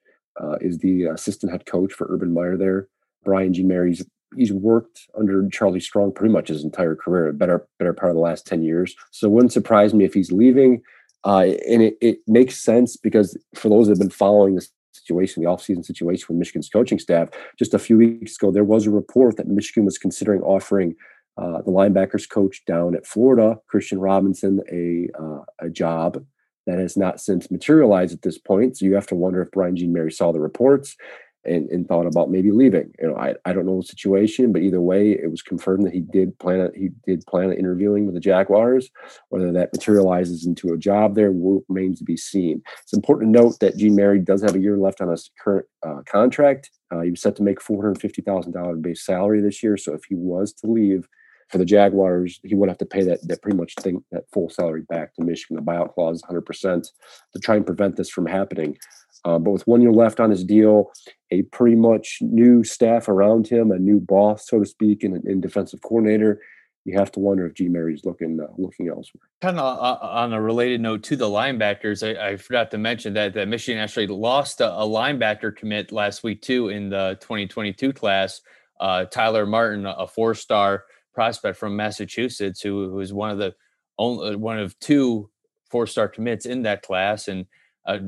uh, 0.40 0.56
is 0.60 0.78
the 0.78 1.04
assistant 1.04 1.52
head 1.52 1.66
coach 1.66 1.92
for 1.92 2.06
Urban 2.10 2.32
Meyer 2.32 2.56
there. 2.56 2.88
Brian 3.24 3.52
Jean-Mary's 3.52 4.04
he's 4.36 4.52
worked 4.52 5.08
under 5.18 5.48
Charlie 5.48 5.80
Strong 5.80 6.12
pretty 6.12 6.32
much 6.32 6.48
his 6.48 6.62
entire 6.62 6.94
career, 6.94 7.32
better 7.32 7.66
better 7.78 7.92
part 7.92 8.10
of 8.10 8.16
the 8.16 8.22
last 8.22 8.46
ten 8.46 8.62
years. 8.62 8.94
So 9.10 9.26
it 9.26 9.32
wouldn't 9.32 9.52
surprise 9.52 9.92
me 9.92 10.04
if 10.04 10.14
he's 10.14 10.32
leaving. 10.32 10.82
Uh, 11.24 11.46
and 11.68 11.82
it, 11.82 11.98
it 12.00 12.20
makes 12.26 12.58
sense 12.58 12.96
because 12.96 13.36
for 13.54 13.68
those 13.68 13.86
that 13.86 13.92
have 13.92 13.98
been 13.98 14.08
following 14.08 14.54
this 14.54 14.70
situation, 14.92 15.42
the 15.42 15.48
offseason 15.48 15.84
situation 15.84 16.26
with 16.28 16.38
Michigan's 16.38 16.68
coaching 16.68 16.98
staff, 16.98 17.28
just 17.58 17.74
a 17.74 17.78
few 17.78 17.96
weeks 17.98 18.36
ago, 18.36 18.50
there 18.50 18.64
was 18.64 18.86
a 18.86 18.90
report 18.90 19.36
that 19.36 19.48
Michigan 19.48 19.84
was 19.84 19.98
considering 19.98 20.42
offering 20.42 20.94
uh, 21.36 21.62
the 21.62 21.70
linebackers 21.70 22.28
coach 22.28 22.64
down 22.66 22.94
at 22.94 23.06
Florida, 23.06 23.58
Christian 23.66 23.98
Robinson, 23.98 24.60
a 24.70 25.08
uh, 25.20 25.44
a 25.60 25.70
job 25.70 26.24
that 26.66 26.78
has 26.78 26.96
not 26.96 27.20
since 27.20 27.50
materialized 27.50 28.12
at 28.12 28.22
this 28.22 28.38
point. 28.38 28.76
So 28.76 28.84
you 28.84 28.94
have 28.94 29.06
to 29.08 29.14
wonder 29.14 29.42
if 29.42 29.50
Brian 29.50 29.76
Jean-Mary 29.76 30.12
saw 30.12 30.32
the 30.32 30.40
reports 30.40 30.96
and, 31.44 31.68
and 31.70 31.88
thought 31.88 32.06
about 32.06 32.30
maybe 32.30 32.50
leaving. 32.50 32.92
You 33.00 33.08
know, 33.08 33.16
I, 33.16 33.34
I 33.44 33.52
don't 33.52 33.66
know 33.66 33.80
the 33.80 33.86
situation, 33.86 34.52
but 34.52 34.62
either 34.62 34.80
way, 34.80 35.12
it 35.12 35.30
was 35.30 35.42
confirmed 35.42 35.86
that 35.86 35.94
he 35.94 36.00
did 36.00 36.38
plan 36.38 36.60
on, 36.60 36.70
he 36.74 36.90
did 37.06 37.26
plan 37.26 37.46
on 37.46 37.54
interviewing 37.54 38.04
with 38.06 38.14
the 38.14 38.20
Jaguars. 38.20 38.90
Whether 39.30 39.50
that 39.52 39.72
materializes 39.72 40.46
into 40.46 40.72
a 40.72 40.78
job 40.78 41.14
there 41.14 41.32
remains 41.32 41.98
to 41.98 42.04
be 42.04 42.16
seen. 42.16 42.62
It's 42.82 42.92
important 42.92 43.32
to 43.32 43.40
note 43.40 43.58
that 43.60 43.76
Jean-Mary 43.76 44.20
does 44.20 44.42
have 44.42 44.54
a 44.54 44.60
year 44.60 44.76
left 44.76 45.00
on 45.00 45.08
his 45.08 45.30
current 45.42 45.66
uh, 45.86 46.02
contract. 46.06 46.70
Uh, 46.90 47.00
he 47.00 47.10
was 47.10 47.22
set 47.22 47.36
to 47.36 47.42
make 47.42 47.62
four 47.62 47.82
hundred 47.82 48.00
fifty 48.00 48.22
thousand 48.22 48.52
dollars 48.52 48.80
base 48.80 49.04
salary 49.04 49.40
this 49.40 49.62
year. 49.62 49.76
So 49.76 49.94
if 49.94 50.04
he 50.08 50.14
was 50.14 50.52
to 50.54 50.66
leave 50.66 51.08
for 51.48 51.58
the 51.58 51.64
Jaguars, 51.64 52.38
he 52.44 52.54
would 52.54 52.68
have 52.68 52.78
to 52.78 52.86
pay 52.86 53.02
that 53.04 53.26
that 53.26 53.42
pretty 53.42 53.56
much 53.56 53.74
thing 53.76 54.04
that 54.12 54.24
full 54.32 54.50
salary 54.50 54.82
back 54.88 55.14
to 55.14 55.24
Michigan. 55.24 55.56
The 55.56 55.62
buyout 55.62 55.94
clause, 55.94 56.22
hundred 56.22 56.46
percent, 56.46 56.88
to 57.32 57.38
try 57.40 57.56
and 57.56 57.66
prevent 57.66 57.96
this 57.96 58.10
from 58.10 58.26
happening. 58.26 58.76
Uh, 59.24 59.38
but 59.38 59.50
with 59.50 59.66
one 59.66 59.82
year 59.82 59.92
left 59.92 60.20
on 60.20 60.30
his 60.30 60.44
deal, 60.44 60.90
a 61.30 61.42
pretty 61.42 61.76
much 61.76 62.18
new 62.20 62.64
staff 62.64 63.08
around 63.08 63.46
him, 63.46 63.70
a 63.70 63.78
new 63.78 64.00
boss, 64.00 64.46
so 64.46 64.58
to 64.58 64.66
speak, 64.66 65.02
and 65.04 65.22
an 65.24 65.40
defensive 65.40 65.82
coordinator, 65.82 66.40
you 66.84 66.98
have 66.98 67.12
to 67.12 67.20
wonder 67.20 67.46
if 67.46 67.54
Jean-Mary's 67.54 68.04
looking 68.04 68.40
uh, 68.40 68.52
looking 68.56 68.88
elsewhere. 68.88 69.28
Kind 69.42 69.58
of 69.58 69.78
uh, 69.78 69.80
uh, 69.80 69.98
on 70.00 70.32
a 70.32 70.40
related 70.40 70.80
note 70.80 71.02
to 71.04 71.16
the 71.16 71.26
linebackers, 71.26 72.02
I, 72.02 72.30
I, 72.30 72.36
forgot 72.36 72.70
to 72.70 72.78
mention 72.78 73.14
that 73.14 73.34
that 73.34 73.48
Michigan 73.48 73.80
actually 73.80 74.06
lost 74.06 74.60
a, 74.60 74.72
a, 74.72 74.86
linebacker 74.86 75.54
commit 75.54 75.92
last 75.92 76.22
week 76.22 76.40
too 76.40 76.68
in 76.68 76.88
the 76.88 77.18
2022 77.20 77.92
class. 77.92 78.40
Uh, 78.80 79.04
Tyler 79.04 79.44
Martin, 79.44 79.84
a 79.84 80.06
four-star 80.06 80.84
prospect 81.12 81.58
from 81.58 81.76
Massachusetts, 81.76 82.62
who, 82.62 82.88
who 82.88 82.94
was 82.94 83.12
one 83.12 83.30
of 83.30 83.36
the 83.36 83.54
only 83.98 84.36
one 84.36 84.58
of 84.58 84.78
two 84.80 85.28
four-star 85.70 86.08
commits 86.08 86.46
in 86.46 86.62
that 86.62 86.80
class, 86.80 87.28
and 87.28 87.44
uh, 87.86 87.98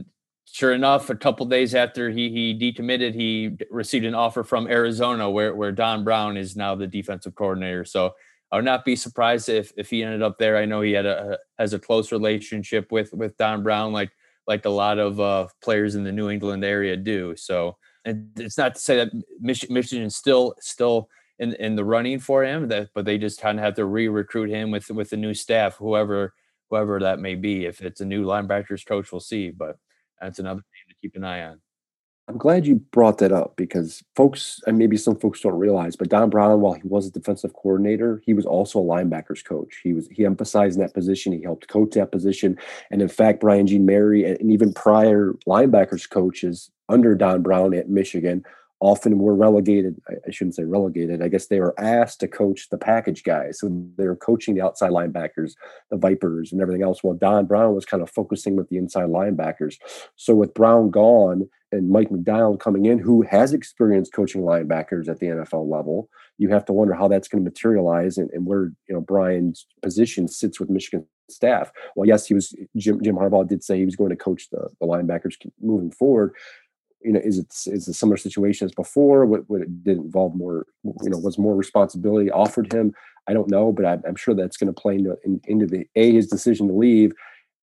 sure 0.53 0.73
enough, 0.73 1.11
a 1.11 1.17
couple 1.17 1.47
days 1.47 1.75
after 1.75 2.11
he 2.11 2.31
he 2.31 2.55
decommitted, 2.57 3.15
he 3.15 3.57
received 3.71 4.05
an 4.05 4.15
offer 4.15 4.45
from 4.45 4.69
Arizona, 4.69 5.29
where 5.29 5.55
where 5.55 5.73
Don 5.73 6.05
Brown 6.05 6.37
is 6.37 6.55
now 6.57 6.75
the 6.75 6.87
defensive 6.87 7.35
coordinator. 7.35 7.85
So 7.85 8.15
I 8.53 8.57
would 8.57 8.65
not 8.65 8.85
be 8.85 8.95
surprised 8.95 9.49
if 9.49 9.73
if 9.77 9.91
he 9.91 10.05
ended 10.05 10.23
up 10.23 10.39
there. 10.39 10.57
I 10.57 10.67
know 10.67 10.83
he 10.83 10.93
had 10.93 11.07
a 11.07 11.39
has 11.59 11.73
a 11.73 11.79
close 11.79 12.13
relationship 12.13 12.93
with 12.93 13.13
with 13.13 13.37
Don 13.39 13.63
Brown, 13.63 13.93
like 13.93 14.11
like 14.47 14.65
a 14.67 14.71
lot 14.71 14.99
of 14.99 15.19
uh, 15.21 15.49
players 15.63 15.95
in 15.95 16.05
the 16.05 16.13
New 16.13 16.29
England 16.29 16.65
area 16.65 16.97
do. 16.97 17.35
So 17.37 17.77
and 18.05 18.29
it's 18.37 18.59
not 18.59 18.75
to 18.75 18.81
say 18.81 18.97
that 18.97 19.13
Michigan 19.41 19.75
Michigan 19.75 20.11
still 20.11 20.55
still 20.61 21.09
in 21.39 21.55
in 21.55 21.77
the 21.77 21.85
running 21.85 22.19
for 22.19 22.45
him, 22.45 22.69
that 22.69 22.91
but 22.95 23.07
they 23.07 23.17
just 23.17 23.41
kind 23.41 23.59
of 23.59 23.65
have 23.65 23.75
to 23.77 23.87
re-recruit 23.87 24.51
him 24.51 24.71
with 24.71 24.91
with 24.91 25.11
the 25.11 25.17
new 25.17 25.33
staff, 25.33 25.77
whoever 25.77 26.35
whoever 26.69 27.01
that 27.01 27.21
may 27.21 27.35
be. 27.35 27.65
If 27.65 27.81
it's 27.81 28.01
a 28.03 28.05
new 28.05 28.25
linebackers 28.25 28.85
coach, 28.85 29.13
we'll 29.13 29.21
see. 29.21 29.51
But 29.51 29.77
that's 30.23 30.39
another 30.39 30.61
thing 30.61 30.89
to 30.89 30.95
keep 31.01 31.17
an 31.17 31.25
eye 31.25 31.43
on. 31.43 31.61
I'm 32.29 32.39
glad 32.39 32.67
you 32.67 32.77
brought 32.77 33.19
that 33.19 33.33
up 33.33 33.57
because 33.57 34.03
folks, 34.15 34.61
and 34.67 34.79
maybe 34.79 34.97
some 34.97 35.17
folks 35.17 35.41
don't 35.41 35.59
realize, 35.59 35.97
but 35.97 36.09
Don 36.09 36.31
Brown, 36.31 36.61
while 36.61 36.73
he 36.73 36.87
was 36.87 37.09
a 37.09 37.11
defensive 37.11 37.53
coordinator, 37.53 38.23
he 38.25 38.33
was 38.33 38.47
also 38.47 38.79
a 38.79 38.83
linebackers 38.83 39.45
coach. 39.45 39.81
He 39.83 39.93
was 39.93 40.07
he 40.07 40.25
emphasized 40.25 40.79
that 40.79 40.95
position. 40.95 41.33
He 41.33 41.43
helped 41.43 41.67
coach 41.67 41.91
that 41.95 42.13
position, 42.13 42.57
and 42.93 43.03
in 43.03 43.09
fact, 43.09 43.41
Brian 43.41 43.67
Jean-Mary 43.67 44.25
and 44.25 44.53
even 44.53 44.73
prior 44.73 45.35
linebackers 45.49 46.09
coaches 46.09 46.71
under 46.89 47.17
Don 47.17 47.43
Brown 47.43 47.75
at 47.75 47.89
Michigan 47.89 48.45
often 48.83 49.19
were 49.19 49.35
relegated. 49.35 50.03
I 50.09 50.33
shouldn't 50.33 50.57
say 50.57 50.65
relegated. 50.65 51.23
I 51.23 51.29
guess 51.29 51.47
they 51.47 51.61
were 51.61 51.79
asked 51.79 52.19
to 52.21 52.29
coach 52.29 52.69
the 52.69 52.77
package 52.77 53.23
guys. 53.23 53.61
So 53.61 53.71
they 53.97 54.09
were 54.09 54.17
coaching 54.17 54.57
the 54.57 54.61
outside 54.61 54.91
linebackers, 54.91 55.53
the 55.91 55.97
Vipers, 55.97 56.51
and 56.51 56.61
everything 56.61 56.83
else. 56.83 57.03
While 57.03 57.15
Don 57.15 57.47
Brown 57.47 57.77
was 57.77 57.85
kind 57.85 58.03
of 58.03 58.11
focusing 58.11 58.57
with 58.57 58.69
the 58.69 58.79
inside 58.79 59.07
linebackers. 59.07 59.77
So 60.17 60.35
with 60.35 60.53
Brown 60.53 60.91
gone 60.91 61.49
and 61.71 61.91
Mike 61.91 62.11
Macdonald 62.11 62.59
coming 62.59 62.87
in, 62.87 62.99
who 62.99 63.23
has 63.23 63.53
experience 63.53 64.11
coaching 64.11 64.43
linebackers 64.43 65.09
at 65.09 65.21
the 65.21 65.27
NFL 65.27 65.71
level, 65.71 66.09
you 66.39 66.49
have 66.49 66.65
to 66.65 66.73
wonder 66.73 66.93
how 66.93 67.07
that's 67.07 67.29
going 67.29 67.45
to 67.45 67.49
materialize 67.49 68.19
and, 68.19 68.31
and 68.33 68.47
where 68.47 68.73
you 68.89 68.95
know 68.95 69.01
Brian's 69.01 69.65
position 69.81 70.27
sits 70.27 70.59
with 70.59 70.69
Michigan 70.69 71.07
staff. 71.31 71.73
Well, 71.95 72.07
yes, 72.07 72.27
he 72.27 72.35
was 72.35 72.55
Jim 72.77 73.01
Jim 73.03 73.17
Harbaugh 73.17 73.49
did 73.49 73.63
say 73.63 73.79
he 73.79 73.85
was 73.85 73.97
going 73.97 74.11
to 74.11 74.17
coach 74.17 74.49
the, 74.51 74.69
the 74.81 74.87
linebackers 74.87 75.35
moving 75.61 75.91
forward, 75.91 76.35
you 77.05 77.13
know, 77.13 77.21
is 77.23 77.39
it 77.39 77.53
is 77.67 77.89
a 77.89 77.95
similar 77.95 78.17
situation 78.17 78.65
as 78.65 78.73
before? 78.73 79.27
What, 79.27 79.49
what 79.49 79.63
it 79.63 79.85
did 79.85 79.99
involve 79.99 80.35
more, 80.35 80.67
you 80.85 81.11
know, 81.11 81.19
was 81.19 81.39
more 81.39 81.55
responsibility 81.55 82.31
offered 82.31 82.73
him? 82.73 82.95
I 83.29 83.33
don't 83.33 83.51
know, 83.51 83.73
but 83.73 83.85
I, 83.85 83.99
am 84.07 84.17
sure 84.17 84.35
that's 84.35 84.57
going 84.57 84.73
to 84.73 84.81
play 84.81 84.97
into, 84.97 85.17
in, 85.25 85.41
into 85.45 85.67
the 85.67 85.87
a 85.97 86.13
his 86.13 86.27
decision 86.27 86.69
to 86.69 86.75
leave, 86.75 87.13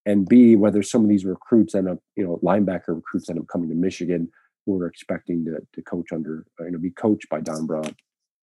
and 0.06 0.28
b 0.28 0.56
whether 0.56 0.82
some 0.82 1.02
of 1.02 1.08
these 1.08 1.24
recruits 1.24 1.74
end 1.74 1.88
up, 1.88 1.98
you 2.16 2.24
know, 2.24 2.38
linebacker 2.42 2.88
recruits 2.88 3.28
end 3.28 3.38
up 3.38 3.48
coming 3.48 3.68
to 3.68 3.74
Michigan 3.74 4.30
who 4.66 4.80
are 4.80 4.86
expecting 4.86 5.44
to 5.44 5.58
to 5.72 5.82
coach 5.82 6.12
under, 6.12 6.46
uh, 6.60 6.64
you 6.64 6.72
know, 6.72 6.78
be 6.78 6.90
coached 6.90 7.28
by 7.28 7.40
Don 7.40 7.66
Brown. 7.66 7.94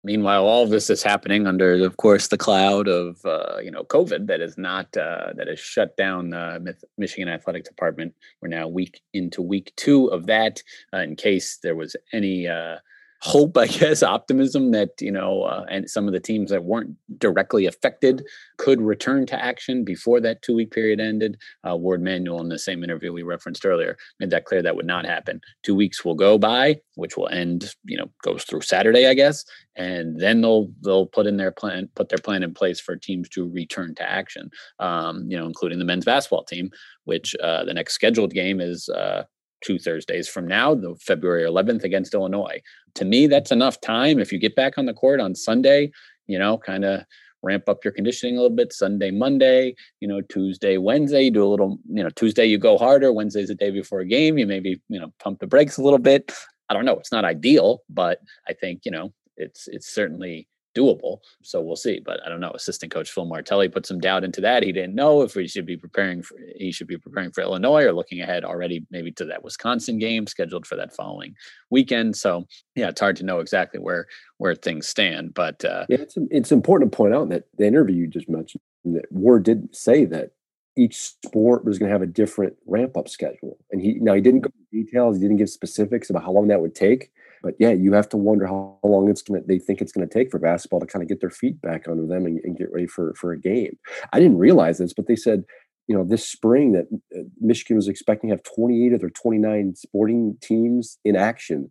Meanwhile, 0.04 0.44
all 0.44 0.66
this 0.66 0.90
is 0.90 1.02
happening 1.02 1.46
under, 1.46 1.82
of 1.84 1.96
course, 1.96 2.28
the 2.28 2.36
cloud 2.36 2.88
of 2.88 3.24
uh, 3.24 3.56
you 3.62 3.70
know 3.70 3.84
COVID 3.84 4.26
that 4.26 4.42
is 4.42 4.58
not 4.58 4.94
uh, 4.96 5.32
that 5.34 5.48
has 5.48 5.58
shut 5.58 5.96
down 5.96 6.30
the 6.30 6.76
Michigan 6.98 7.28
Athletic 7.28 7.64
Department. 7.64 8.14
We're 8.42 8.48
now 8.48 8.68
week 8.68 9.00
into 9.14 9.40
week 9.40 9.72
two 9.76 10.08
of 10.08 10.26
that. 10.26 10.62
Uh, 10.92 10.98
in 10.98 11.16
case 11.16 11.58
there 11.62 11.74
was 11.74 11.96
any 12.12 12.46
uh, 12.46 12.76
hope, 13.24 13.56
I 13.56 13.66
guess, 13.78 14.02
optimism 14.02 14.70
that 14.72 14.90
you 15.00 15.10
know, 15.10 15.42
uh, 15.42 15.64
and 15.68 15.88
some 15.88 16.06
of 16.06 16.12
the 16.12 16.20
teams 16.20 16.50
that 16.50 16.64
weren't 16.64 16.94
directly 17.18 17.66
affected 17.66 18.24
could 18.58 18.80
return 18.80 19.26
to 19.26 19.42
action 19.42 19.84
before 19.84 20.20
that 20.20 20.42
two-week 20.42 20.70
period 20.70 21.00
ended. 21.00 21.38
Uh, 21.68 21.76
Warde 21.76 22.02
Manuel, 22.02 22.40
in 22.40 22.48
the 22.48 22.58
same 22.58 22.84
interview 22.84 23.12
we 23.12 23.22
referenced 23.22 23.64
earlier, 23.64 23.96
made 24.20 24.30
that 24.30 24.44
clear 24.44 24.62
that 24.62 24.76
would 24.76 24.86
not 24.86 25.06
happen. 25.06 25.40
Two 25.62 25.74
weeks 25.74 26.04
will 26.04 26.14
go 26.14 26.38
by, 26.38 26.76
which 26.96 27.16
will 27.16 27.28
end, 27.28 27.74
you 27.84 27.96
know, 27.96 28.10
goes 28.22 28.44
through 28.44 28.60
Saturday, 28.60 29.08
I 29.08 29.14
guess, 29.14 29.44
and 29.74 30.20
then 30.20 30.42
they'll 30.42 30.68
they'll 30.82 31.06
put 31.06 31.26
in 31.26 31.38
their 31.38 31.52
plan, 31.52 31.88
put 31.96 32.10
their 32.10 32.18
plan 32.18 32.42
in 32.42 32.52
place 32.52 32.78
for 32.78 32.94
teams 32.94 33.28
to 33.30 33.50
return 33.50 33.94
to 33.96 34.08
action. 34.08 34.50
Um, 34.78 35.24
you 35.28 35.36
know, 35.36 35.46
including 35.46 35.78
the 35.78 35.84
men's 35.84 36.04
basketball 36.04 36.44
team, 36.44 36.70
which 37.04 37.34
uh, 37.42 37.64
the 37.64 37.74
next 37.74 37.94
scheduled 37.94 38.32
game 38.32 38.60
is 38.60 38.88
uh, 38.90 39.24
two 39.64 39.78
Thursdays 39.78 40.28
from 40.28 40.46
now, 40.46 40.74
the 40.74 40.94
February 40.96 41.42
11th 41.42 41.82
against 41.82 42.14
Illinois. 42.14 42.60
To 42.94 43.04
me, 43.04 43.26
that's 43.26 43.50
enough 43.50 43.80
time. 43.80 44.18
If 44.18 44.32
you 44.32 44.38
get 44.38 44.54
back 44.54 44.78
on 44.78 44.86
the 44.86 44.94
court 44.94 45.20
on 45.20 45.34
Sunday, 45.34 45.90
you 46.26 46.38
know, 46.38 46.58
kind 46.58 46.84
of 46.84 47.04
ramp 47.42 47.68
up 47.68 47.84
your 47.84 47.92
conditioning 47.92 48.36
a 48.36 48.40
little 48.40 48.56
bit. 48.56 48.72
Sunday, 48.72 49.10
Monday, 49.10 49.74
you 50.00 50.08
know, 50.08 50.20
Tuesday, 50.22 50.78
Wednesday, 50.78 51.24
you 51.24 51.30
do 51.30 51.44
a 51.44 51.48
little, 51.48 51.78
you 51.88 52.02
know, 52.02 52.10
Tuesday 52.10 52.46
you 52.46 52.58
go 52.58 52.78
harder. 52.78 53.12
Wednesday's 53.12 53.48
the 53.48 53.54
day 53.54 53.70
before 53.70 54.00
a 54.00 54.06
game. 54.06 54.38
You 54.38 54.46
maybe, 54.46 54.80
you 54.88 55.00
know, 55.00 55.12
pump 55.22 55.40
the 55.40 55.46
brakes 55.46 55.76
a 55.76 55.82
little 55.82 55.98
bit. 55.98 56.32
I 56.68 56.74
don't 56.74 56.84
know. 56.84 56.98
It's 56.98 57.12
not 57.12 57.24
ideal, 57.24 57.82
but 57.90 58.20
I 58.48 58.54
think, 58.54 58.82
you 58.84 58.90
know, 58.90 59.12
it's 59.36 59.68
it's 59.68 59.92
certainly 59.92 60.48
doable. 60.74 61.18
So 61.42 61.60
we'll 61.60 61.76
see. 61.76 62.00
But 62.04 62.20
I 62.24 62.28
don't 62.28 62.40
know. 62.40 62.50
Assistant 62.50 62.92
coach 62.92 63.10
Phil 63.10 63.24
Martelli 63.24 63.68
put 63.68 63.86
some 63.86 63.98
doubt 63.98 64.24
into 64.24 64.40
that. 64.42 64.62
He 64.62 64.72
didn't 64.72 64.94
know 64.94 65.22
if 65.22 65.34
we 65.34 65.48
should 65.48 65.66
be 65.66 65.76
preparing 65.76 66.22
for 66.22 66.36
he 66.56 66.72
should 66.72 66.86
be 66.86 66.98
preparing 66.98 67.30
for 67.30 67.42
Illinois 67.42 67.84
or 67.84 67.92
looking 67.92 68.20
ahead 68.20 68.44
already 68.44 68.86
maybe 68.90 69.12
to 69.12 69.24
that 69.26 69.44
Wisconsin 69.44 69.98
game 69.98 70.26
scheduled 70.26 70.66
for 70.66 70.76
that 70.76 70.94
following 70.94 71.34
weekend. 71.70 72.16
So 72.16 72.46
yeah, 72.74 72.88
it's 72.88 73.00
hard 73.00 73.16
to 73.16 73.24
know 73.24 73.40
exactly 73.40 73.80
where 73.80 74.06
where 74.38 74.54
things 74.54 74.88
stand. 74.88 75.34
But 75.34 75.64
uh, 75.64 75.86
yeah, 75.88 75.98
it's 75.98 76.16
it's 76.30 76.52
important 76.52 76.92
to 76.92 76.96
point 76.96 77.14
out 77.14 77.28
that 77.30 77.44
the 77.56 77.66
interview 77.66 77.96
you 77.96 78.06
just 78.06 78.28
mentioned 78.28 78.62
that 78.84 79.10
Warde 79.10 79.44
did 79.44 79.74
say 79.74 80.04
that 80.06 80.32
each 80.76 80.96
sport 80.96 81.64
was 81.64 81.78
going 81.78 81.88
to 81.88 81.92
have 81.92 82.02
a 82.02 82.06
different 82.06 82.56
ramp 82.66 82.96
up 82.96 83.08
schedule. 83.08 83.58
And 83.70 83.80
he 83.80 83.94
now 83.94 84.14
he 84.14 84.20
didn't 84.20 84.40
go 84.40 84.50
into 84.72 84.84
details, 84.84 85.16
he 85.16 85.22
didn't 85.22 85.36
give 85.36 85.50
specifics 85.50 86.10
about 86.10 86.24
how 86.24 86.32
long 86.32 86.48
that 86.48 86.60
would 86.60 86.74
take. 86.74 87.10
But 87.44 87.56
yeah, 87.58 87.72
you 87.72 87.92
have 87.92 88.08
to 88.08 88.16
wonder 88.16 88.46
how 88.46 88.78
long 88.82 89.10
it's 89.10 89.20
gonna 89.20 89.42
they 89.46 89.58
think 89.58 89.82
it's 89.82 89.92
gonna 89.92 90.06
take 90.06 90.30
for 90.30 90.38
basketball 90.38 90.80
to 90.80 90.86
kind 90.86 91.02
of 91.02 91.08
get 91.10 91.20
their 91.20 91.30
feet 91.30 91.60
back 91.60 91.86
under 91.86 92.06
them 92.06 92.24
and, 92.24 92.40
and 92.42 92.56
get 92.56 92.72
ready 92.72 92.86
for 92.86 93.12
for 93.14 93.32
a 93.32 93.38
game. 93.38 93.78
I 94.14 94.18
didn't 94.18 94.38
realize 94.38 94.78
this, 94.78 94.94
but 94.94 95.06
they 95.06 95.14
said 95.14 95.44
you 95.86 95.94
know 95.94 96.04
this 96.04 96.26
spring 96.26 96.72
that 96.72 96.86
uh, 97.14 97.24
Michigan 97.38 97.76
was 97.76 97.86
expecting 97.86 98.30
to 98.30 98.36
have 98.36 98.42
28 98.42 98.94
of 98.94 99.00
their 99.00 99.10
29 99.10 99.74
sporting 99.76 100.38
teams 100.40 100.98
in 101.04 101.16
action 101.16 101.70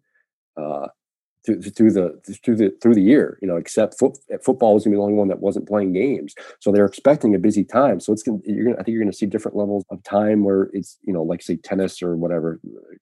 uh, 0.56 0.88
through, 1.46 1.62
through 1.62 1.92
the 1.92 2.20
through 2.44 2.56
the 2.56 2.74
through 2.82 2.96
the 2.96 3.02
year. 3.02 3.38
You 3.42 3.48
know, 3.48 3.58
except 3.58 4.00
foot, 4.00 4.18
football 4.44 4.74
was 4.74 4.84
going 4.84 4.94
to 4.94 4.96
be 4.96 5.00
the 5.00 5.04
only 5.04 5.16
one 5.16 5.28
that 5.28 5.40
wasn't 5.40 5.68
playing 5.68 5.94
games, 5.94 6.34
so 6.60 6.72
they're 6.72 6.86
expecting 6.86 7.36
a 7.36 7.40
busy 7.40 7.64
time. 7.64 8.00
So 8.00 8.14
it's 8.14 8.24
gonna, 8.24 8.40
you're 8.46 8.66
going 8.66 8.76
I 8.76 8.84
think 8.84 8.94
you're 8.94 9.04
going 9.04 9.12
to 9.12 9.18
see 9.18 9.26
different 9.26 9.58
levels 9.58 9.86
of 9.90 10.04
time 10.04 10.44
where 10.44 10.70
it's 10.74 10.98
you 11.04 11.14
know 11.14 11.24
like 11.24 11.42
say 11.42 11.56
tennis 11.58 12.02
or 12.02 12.16
whatever 12.16 12.60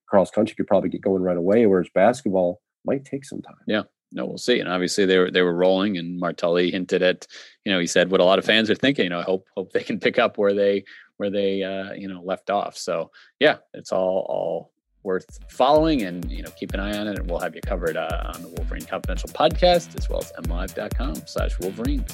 cross 0.07 0.31
country 0.31 0.55
could 0.55 0.67
probably 0.67 0.89
get 0.89 1.01
going 1.01 1.21
right 1.21 1.37
away, 1.37 1.65
whereas 1.65 1.89
basketball 1.93 2.61
might 2.85 3.05
take 3.05 3.25
some 3.25 3.41
time. 3.41 3.55
Yeah. 3.67 3.83
no, 4.11 4.25
we'll 4.25 4.37
see. 4.37 4.59
And 4.59 4.69
obviously 4.69 5.05
they 5.05 5.17
were 5.17 5.31
they 5.31 5.41
were 5.41 5.55
rolling, 5.55 5.97
and 5.97 6.19
Martelli 6.19 6.71
hinted 6.71 7.01
at, 7.01 7.27
you 7.65 7.71
know, 7.71 7.79
he 7.79 7.87
said 7.87 8.11
what 8.11 8.21
a 8.21 8.25
lot 8.25 8.39
of 8.39 8.45
fans 8.45 8.69
are 8.69 8.75
thinking. 8.75 9.05
You 9.05 9.09
know, 9.09 9.19
I 9.19 9.23
hope 9.23 9.47
hope 9.55 9.71
they 9.71 9.83
can 9.83 9.99
pick 9.99 10.19
up 10.19 10.37
where 10.37 10.53
they 10.53 10.83
where 11.17 11.29
they 11.29 11.63
uh, 11.63 11.93
you 11.93 12.07
know 12.07 12.21
left 12.23 12.49
off. 12.49 12.77
So 12.77 13.11
yeah, 13.39 13.57
it's 13.73 13.91
all 13.91 14.25
all 14.27 14.71
worth 15.03 15.39
following, 15.49 16.03
and 16.03 16.29
you 16.31 16.43
know, 16.43 16.49
keep 16.51 16.73
an 16.73 16.79
eye 16.79 16.97
on 16.97 17.07
it, 17.07 17.17
and 17.19 17.29
we'll 17.29 17.39
have 17.39 17.55
you 17.55 17.61
covered 17.61 17.97
uh, 17.97 18.31
on 18.33 18.41
the 18.41 18.49
Wolverine 18.49 18.85
Confidential 18.85 19.29
podcast 19.29 19.97
as 19.97 20.09
well 20.09 20.19
as 20.19 20.31
mlive.com/slash 20.45 21.59
Wolverine. 21.59 22.05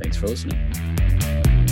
Thanks 0.00 0.16
for 0.16 0.26
listening. 0.26 1.65